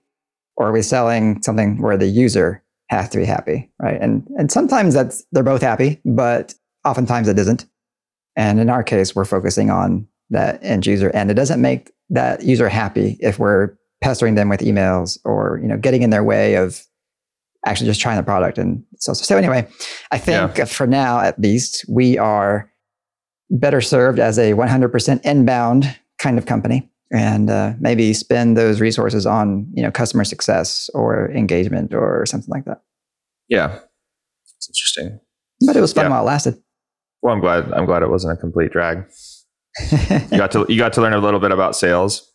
or 0.56 0.68
are 0.68 0.72
we 0.72 0.82
selling 0.82 1.42
something 1.42 1.80
where 1.80 1.96
the 1.96 2.06
user 2.06 2.62
has 2.88 3.08
to 3.10 3.18
be 3.18 3.24
happy, 3.24 3.70
right? 3.80 4.00
And 4.00 4.26
and 4.38 4.50
sometimes 4.52 4.94
that's 4.94 5.24
they're 5.32 5.42
both 5.42 5.62
happy, 5.62 6.00
but 6.04 6.54
oftentimes 6.84 7.28
it 7.28 7.38
isn't. 7.38 7.66
And 8.36 8.60
in 8.60 8.68
our 8.68 8.82
case, 8.82 9.14
we're 9.14 9.24
focusing 9.24 9.70
on 9.70 10.06
that 10.30 10.58
end 10.62 10.86
user. 10.86 11.08
And 11.10 11.30
it 11.30 11.34
doesn't 11.34 11.60
make 11.60 11.92
that 12.10 12.42
user 12.42 12.68
happy 12.68 13.16
if 13.20 13.38
we're 13.38 13.76
pestering 14.00 14.34
them 14.34 14.48
with 14.48 14.60
emails 14.60 15.18
or, 15.24 15.58
you 15.62 15.68
know, 15.68 15.78
getting 15.78 16.02
in 16.02 16.10
their 16.10 16.24
way 16.24 16.54
of 16.56 16.82
actually 17.64 17.86
just 17.86 18.00
trying 18.00 18.16
the 18.16 18.22
product. 18.22 18.58
And 18.58 18.84
so, 18.98 19.12
so 19.12 19.36
anyway, 19.36 19.66
I 20.10 20.18
think 20.18 20.58
yeah. 20.58 20.64
for 20.64 20.86
now, 20.86 21.20
at 21.20 21.38
least, 21.38 21.84
we 21.88 22.18
are 22.18 22.70
better 23.54 23.80
served 23.80 24.18
as 24.18 24.38
a 24.38 24.52
100% 24.52 25.24
inbound 25.24 25.96
kind 26.18 26.38
of 26.38 26.46
company 26.46 26.90
and 27.12 27.48
uh, 27.48 27.74
maybe 27.78 28.12
spend 28.12 28.56
those 28.56 28.80
resources 28.80 29.26
on, 29.26 29.66
you 29.74 29.82
know, 29.82 29.90
customer 29.90 30.24
success 30.24 30.90
or 30.92 31.30
engagement 31.30 31.94
or 31.94 32.26
something 32.26 32.50
like 32.50 32.64
that. 32.64 32.82
Yeah. 33.48 33.78
It's 34.56 34.68
interesting. 34.68 35.20
But 35.66 35.76
it 35.76 35.80
was 35.80 35.92
fun 35.92 36.06
yeah. 36.06 36.10
while 36.10 36.22
it 36.22 36.26
lasted. 36.26 36.60
Well, 37.22 37.32
I'm 37.32 37.40
glad. 37.40 37.72
I'm 37.72 37.86
glad 37.86 38.02
it 38.02 38.10
wasn't 38.10 38.36
a 38.36 38.40
complete 38.40 38.72
drag. 38.72 39.04
you 40.10 40.38
got 40.38 40.50
to 40.52 40.66
you 40.68 40.76
got 40.76 40.92
to 40.94 41.00
learn 41.00 41.14
a 41.14 41.18
little 41.18 41.40
bit 41.40 41.52
about 41.52 41.74
sales. 41.74 42.30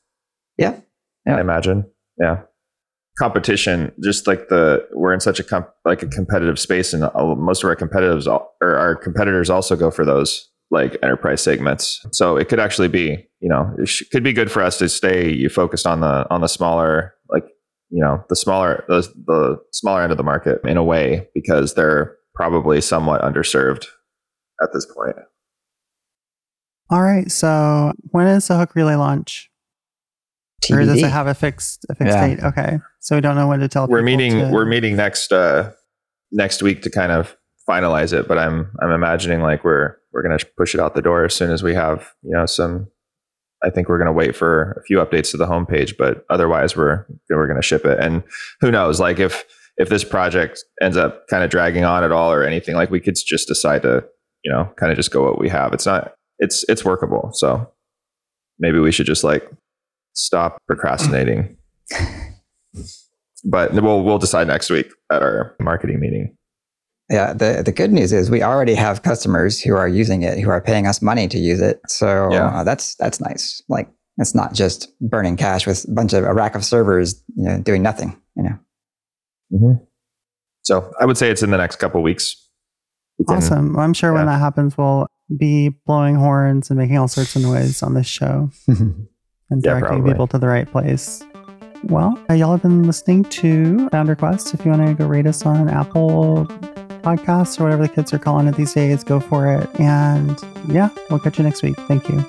Yeah. 0.57 0.79
yeah. 1.25 1.37
I 1.37 1.41
imagine. 1.41 1.85
Yeah. 2.19 2.41
Competition, 3.17 3.91
just 4.01 4.27
like 4.27 4.47
the 4.47 4.87
we're 4.93 5.13
in 5.13 5.19
such 5.19 5.39
a 5.39 5.43
comp, 5.43 5.69
like 5.85 6.01
a 6.01 6.07
competitive 6.07 6.57
space, 6.57 6.93
and 6.93 7.03
most 7.37 7.63
of 7.63 7.69
our 7.69 7.75
competitors 7.75 8.27
or 8.27 8.47
our 8.61 8.95
competitors 8.95 9.49
also 9.49 9.75
go 9.75 9.91
for 9.91 10.05
those 10.05 10.49
like 10.71 10.97
enterprise 11.01 11.41
segments. 11.41 12.05
So 12.11 12.37
it 12.37 12.47
could 12.47 12.59
actually 12.59 12.89
be, 12.89 13.27
you 13.39 13.49
know, 13.49 13.73
it 13.77 13.87
sh- 13.87 14.03
could 14.11 14.23
be 14.23 14.33
good 14.33 14.51
for 14.51 14.61
us 14.61 14.77
to 14.79 14.89
stay 14.89 15.31
you 15.31 15.49
focused 15.49 15.87
on 15.87 16.01
the 16.01 16.25
on 16.29 16.41
the 16.41 16.47
smaller, 16.47 17.15
like 17.29 17.45
you 17.89 18.03
know, 18.03 18.23
the 18.29 18.35
smaller 18.35 18.83
the 18.87 19.01
the 19.25 19.57
smaller 19.71 20.03
end 20.03 20.11
of 20.11 20.17
the 20.17 20.23
market 20.23 20.59
in 20.63 20.77
a 20.77 20.83
way 20.83 21.27
because 21.33 21.73
they're 21.73 22.15
probably 22.35 22.81
somewhat 22.81 23.21
underserved 23.21 23.85
at 24.61 24.69
this 24.73 24.85
point. 24.85 25.15
All 26.91 27.01
right. 27.01 27.31
So 27.31 27.93
when 28.11 28.27
is 28.27 28.47
the 28.47 28.57
hook 28.57 28.75
relay 28.75 28.95
launch? 28.95 29.49
TBD. 30.63 30.75
Or 30.75 30.85
does 30.85 31.03
it 31.03 31.09
have 31.09 31.27
a 31.27 31.33
fixed 31.33 31.85
a 31.89 31.95
fixed 31.95 32.13
yeah. 32.13 32.27
date? 32.27 32.43
Okay. 32.43 32.79
So 32.99 33.15
we 33.15 33.21
don't 33.21 33.35
know 33.35 33.47
when 33.47 33.59
to 33.59 33.67
tell. 33.67 33.87
We're 33.87 34.01
meeting. 34.01 34.33
To... 34.33 34.49
We're 34.51 34.65
meeting 34.65 34.95
next 34.95 35.31
uh, 35.31 35.71
next 36.31 36.61
week 36.61 36.81
to 36.83 36.89
kind 36.89 37.11
of 37.11 37.35
finalize 37.67 38.11
it. 38.13 38.27
But 38.27 38.37
I'm 38.39 38.71
I'm 38.81 38.91
imagining 38.91 39.41
like 39.41 39.63
we're 39.63 39.98
we're 40.11 40.23
going 40.23 40.37
to 40.37 40.45
push 40.57 40.73
it 40.73 40.79
out 40.79 40.95
the 40.95 41.01
door 41.01 41.25
as 41.25 41.33
soon 41.33 41.51
as 41.51 41.63
we 41.63 41.73
have 41.73 42.11
you 42.23 42.31
know 42.31 42.45
some. 42.45 42.87
I 43.61 43.69
think 43.69 43.89
we're 43.89 43.97
going 43.97 44.07
to 44.07 44.13
wait 44.13 44.37
for 44.37 44.71
a 44.79 44.83
few 44.83 44.99
updates 44.99 45.31
to 45.31 45.37
the 45.37 45.45
homepage, 45.45 45.97
but 45.97 46.25
otherwise 46.29 46.77
we're 46.77 47.05
we're 47.29 47.47
going 47.47 47.59
to 47.59 47.65
ship 47.65 47.85
it. 47.85 47.99
And 47.99 48.23
who 48.61 48.71
knows? 48.71 48.99
Like 48.99 49.19
if 49.19 49.43
if 49.77 49.89
this 49.89 50.03
project 50.03 50.63
ends 50.81 50.97
up 50.97 51.27
kind 51.27 51.43
of 51.43 51.49
dragging 51.49 51.83
on 51.83 52.03
at 52.03 52.11
all 52.11 52.31
or 52.31 52.43
anything, 52.43 52.75
like 52.75 52.89
we 52.89 52.99
could 52.99 53.15
just 53.15 53.47
decide 53.47 53.81
to 53.81 54.05
you 54.43 54.51
know, 54.51 54.71
kind 54.77 54.91
of 54.91 54.95
just 54.95 55.11
go 55.11 55.23
what 55.23 55.39
we 55.39 55.49
have. 55.49 55.73
It's 55.73 55.85
not, 55.85 56.13
it's, 56.39 56.65
it's 56.69 56.85
workable. 56.85 57.31
So 57.33 57.71
maybe 58.57 58.79
we 58.79 58.91
should 58.91 59.05
just 59.05 59.23
like 59.23 59.49
stop 60.13 60.57
procrastinating. 60.67 61.57
but 63.43 63.73
we'll, 63.73 64.03
we'll 64.03 64.17
decide 64.17 64.47
next 64.47 64.69
week 64.69 64.91
at 65.11 65.21
our 65.21 65.55
marketing 65.59 65.99
meeting. 65.99 66.35
Yeah, 67.09 67.33
the, 67.33 67.63
the 67.65 67.71
good 67.71 67.91
news 67.91 68.13
is 68.13 68.29
we 68.29 68.43
already 68.43 68.75
have 68.75 69.01
customers 69.01 69.59
who 69.59 69.75
are 69.75 69.87
using 69.87 70.21
it, 70.21 70.37
who 70.39 70.49
are 70.49 70.61
paying 70.61 70.85
us 70.85 71.01
money 71.01 71.27
to 71.27 71.39
use 71.39 71.59
it. 71.59 71.81
So 71.87 72.31
yeah. 72.31 72.59
uh, 72.59 72.63
that's 72.63 72.95
that's 72.95 73.19
nice. 73.19 73.63
Like 73.67 73.89
it's 74.17 74.35
not 74.35 74.53
just 74.53 74.87
burning 75.01 75.35
cash 75.35 75.65
with 75.65 75.87
a 75.87 75.91
bunch 75.91 76.13
of 76.13 76.23
a 76.23 76.33
rack 76.33 76.53
of 76.53 76.63
servers, 76.63 77.23
you 77.35 77.45
know, 77.45 77.59
doing 77.61 77.81
nothing. 77.81 78.19
You 78.35 78.43
know. 78.43 78.59
Mm-hmm. 79.53 79.83
So 80.61 80.91
I 80.99 81.05
would 81.05 81.17
say 81.17 81.31
it's 81.31 81.41
in 81.41 81.49
the 81.49 81.57
next 81.57 81.77
couple 81.77 82.03
weeks. 82.03 82.35
Awesome. 83.27 83.73
Well, 83.73 83.83
I'm 83.83 83.93
sure 83.93 84.11
yeah. 84.11 84.17
when 84.17 84.25
that 84.27 84.39
happens, 84.39 84.77
we'll 84.77 85.07
be 85.35 85.69
blowing 85.85 86.15
horns 86.15 86.69
and 86.69 86.77
making 86.77 86.97
all 86.97 87.07
sorts 87.07 87.35
of 87.35 87.41
noise 87.41 87.81
on 87.81 87.95
this 87.95 88.07
show. 88.07 88.51
and 88.67 89.07
Yeah, 89.49 89.57
directing 89.61 89.87
probably. 89.87 90.11
people 90.11 90.27
to 90.27 90.37
the 90.37 90.47
right 90.47 90.69
place. 90.69 91.23
Well, 91.83 92.21
uh, 92.29 92.33
y'all 92.33 92.51
have 92.51 92.61
been 92.61 92.83
listening 92.83 93.23
to 93.23 93.89
Founder 93.89 94.15
Quest. 94.15 94.53
If 94.53 94.63
you 94.63 94.71
want 94.71 94.85
to 94.85 94.93
go 94.93 95.07
rate 95.07 95.25
us 95.25 95.45
on 95.45 95.69
Apple 95.69 96.45
Podcasts 97.01 97.59
or 97.59 97.63
whatever 97.63 97.83
the 97.83 97.93
kids 97.93 98.13
are 98.13 98.19
calling 98.19 98.47
it 98.47 98.55
these 98.55 98.73
days, 98.73 99.03
go 99.03 99.19
for 99.19 99.51
it. 99.53 99.69
And 99.79 100.37
yeah, 100.67 100.89
we'll 101.09 101.19
catch 101.19 101.37
you 101.37 101.43
next 101.43 101.63
week. 101.63 101.75
Thank 101.87 102.07
you. 102.09 102.23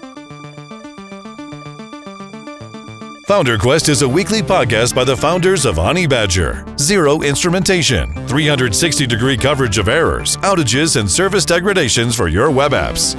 Founder 3.27 3.59
Quest 3.59 3.89
is 3.89 4.03
a 4.03 4.09
weekly 4.09 4.43
podcast 4.43 4.93
by 4.93 5.05
the 5.05 5.17
founders 5.17 5.65
of 5.65 5.77
Honeybadger. 5.77 6.77
Zero 6.77 7.23
instrumentation, 7.23 8.13
360 8.27 9.07
degree 9.07 9.37
coverage 9.37 9.79
of 9.79 9.87
errors, 9.87 10.37
outages, 10.39 10.99
and 10.99 11.09
service 11.09 11.45
degradations 11.45 12.17
for 12.17 12.27
your 12.27 12.51
web 12.51 12.73
apps. 12.73 13.15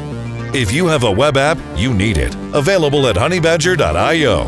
If 0.54 0.74
you 0.74 0.86
have 0.88 1.06
a 1.06 1.12
web 1.12 1.38
app, 1.38 1.58
you 1.78 1.94
need 1.94 2.18
it. 2.18 2.36
Available 2.54 3.08
at 3.08 3.16
honeybadger.io. 3.16 4.48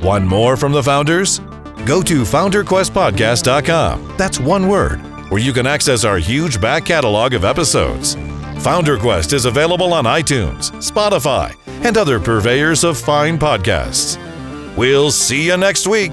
One 0.00 0.26
more 0.26 0.56
from 0.56 0.72
the 0.72 0.82
founders? 0.82 1.38
Go 1.86 2.02
to 2.02 2.22
founderquestpodcast.com. 2.22 4.14
That's 4.16 4.40
one 4.40 4.66
word, 4.66 5.00
where 5.34 5.42
you 5.42 5.52
can 5.52 5.66
access 5.66 6.04
our 6.04 6.18
huge 6.18 6.60
back 6.60 6.84
catalog 6.84 7.34
of 7.34 7.44
episodes. 7.44 8.14
Founder 8.62 8.96
Quest 8.96 9.32
is 9.32 9.46
available 9.46 9.92
on 9.92 10.04
iTunes, 10.04 10.70
Spotify, 10.74 11.52
and 11.84 11.98
other 11.98 12.20
purveyors 12.20 12.84
of 12.84 12.96
fine 12.96 13.36
podcasts. 13.36 14.16
We'll 14.76 15.10
see 15.10 15.46
you 15.46 15.56
next 15.56 15.88
week. 15.88 16.12